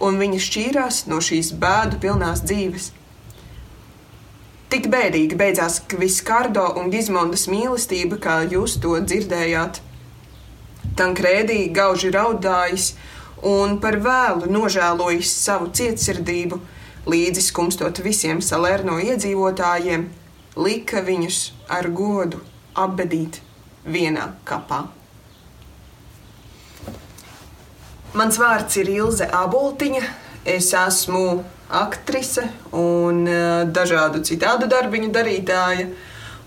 un 0.02 0.18
viņa 0.20 0.39
šķīrās 0.46 1.04
no 1.12 1.20
šīs 1.24 1.52
bēdu 1.60 2.00
pilnās 2.02 2.42
dzīves. 2.48 2.89
Tik 4.70 4.86
bēdīgi 4.94 5.38
beidzās 5.38 5.80
Kviskardo 5.89 6.68
un 6.78 6.92
Gizmondas 6.94 7.48
mīlestība, 7.50 8.20
kā 8.22 8.39
jūs 8.50 8.78
to 8.82 8.96
dzirdējāt. 9.02 9.82
Tankrēdī 11.00 11.63
gauži 11.74 12.12
raudājis 12.13 12.92
un 13.50 13.80
par 13.82 13.98
vēlu 14.04 14.50
nožēlojis 14.52 15.32
savu 15.46 15.72
cietsirdību, 15.74 16.60
līdzi 17.10 17.44
skumstot 17.50 18.02
visiem 18.06 18.44
salērno 18.46 19.00
iedzīvotājiem, 19.02 20.06
lika 20.58 21.04
viņus 21.06 21.42
ar 21.70 21.90
godu 21.94 22.40
apbedīt 22.78 23.42
vienā 23.86 24.32
kapā. 24.48 24.86
Mans 28.18 28.40
vārds 28.42 28.80
ir 28.82 28.90
Ilze 28.90 29.28
Aboltiņa. 29.30 30.02
Es 30.50 30.72
esmu 30.74 31.44
aktrise 31.70 32.48
un 32.74 33.26
eh, 33.30 33.66
dažādu 33.70 34.24
citādu 34.26 34.70
darbiņu 34.72 35.12
darītāja. 35.14 35.90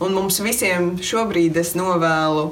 Un 0.03 0.17
mums 0.17 0.41
visiem 0.43 0.97
šobrīd 0.99 1.61
es 1.61 1.77
novēlu 1.79 2.49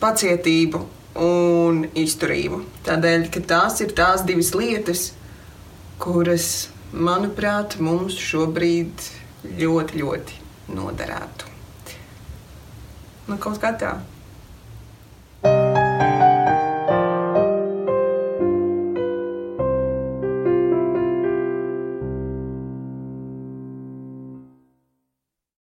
pacietību 0.00 0.80
un 1.20 1.82
izturību. 1.92 2.62
Tādēļ, 2.86 3.26
ka 3.34 3.42
tās 3.50 3.82
ir 3.84 3.92
tās 3.98 4.24
divas 4.24 4.54
lietas, 4.56 5.04
kuras, 6.00 6.48
manuprāt, 6.94 7.76
mums 7.82 8.16
šobrīd 8.16 9.04
ļoti, 9.60 10.00
ļoti 10.00 10.43
noderētu. 10.72 11.52
Nu, 13.28 13.38
kaut 13.40 13.60
kā 13.60 13.72
tā. 13.80 13.94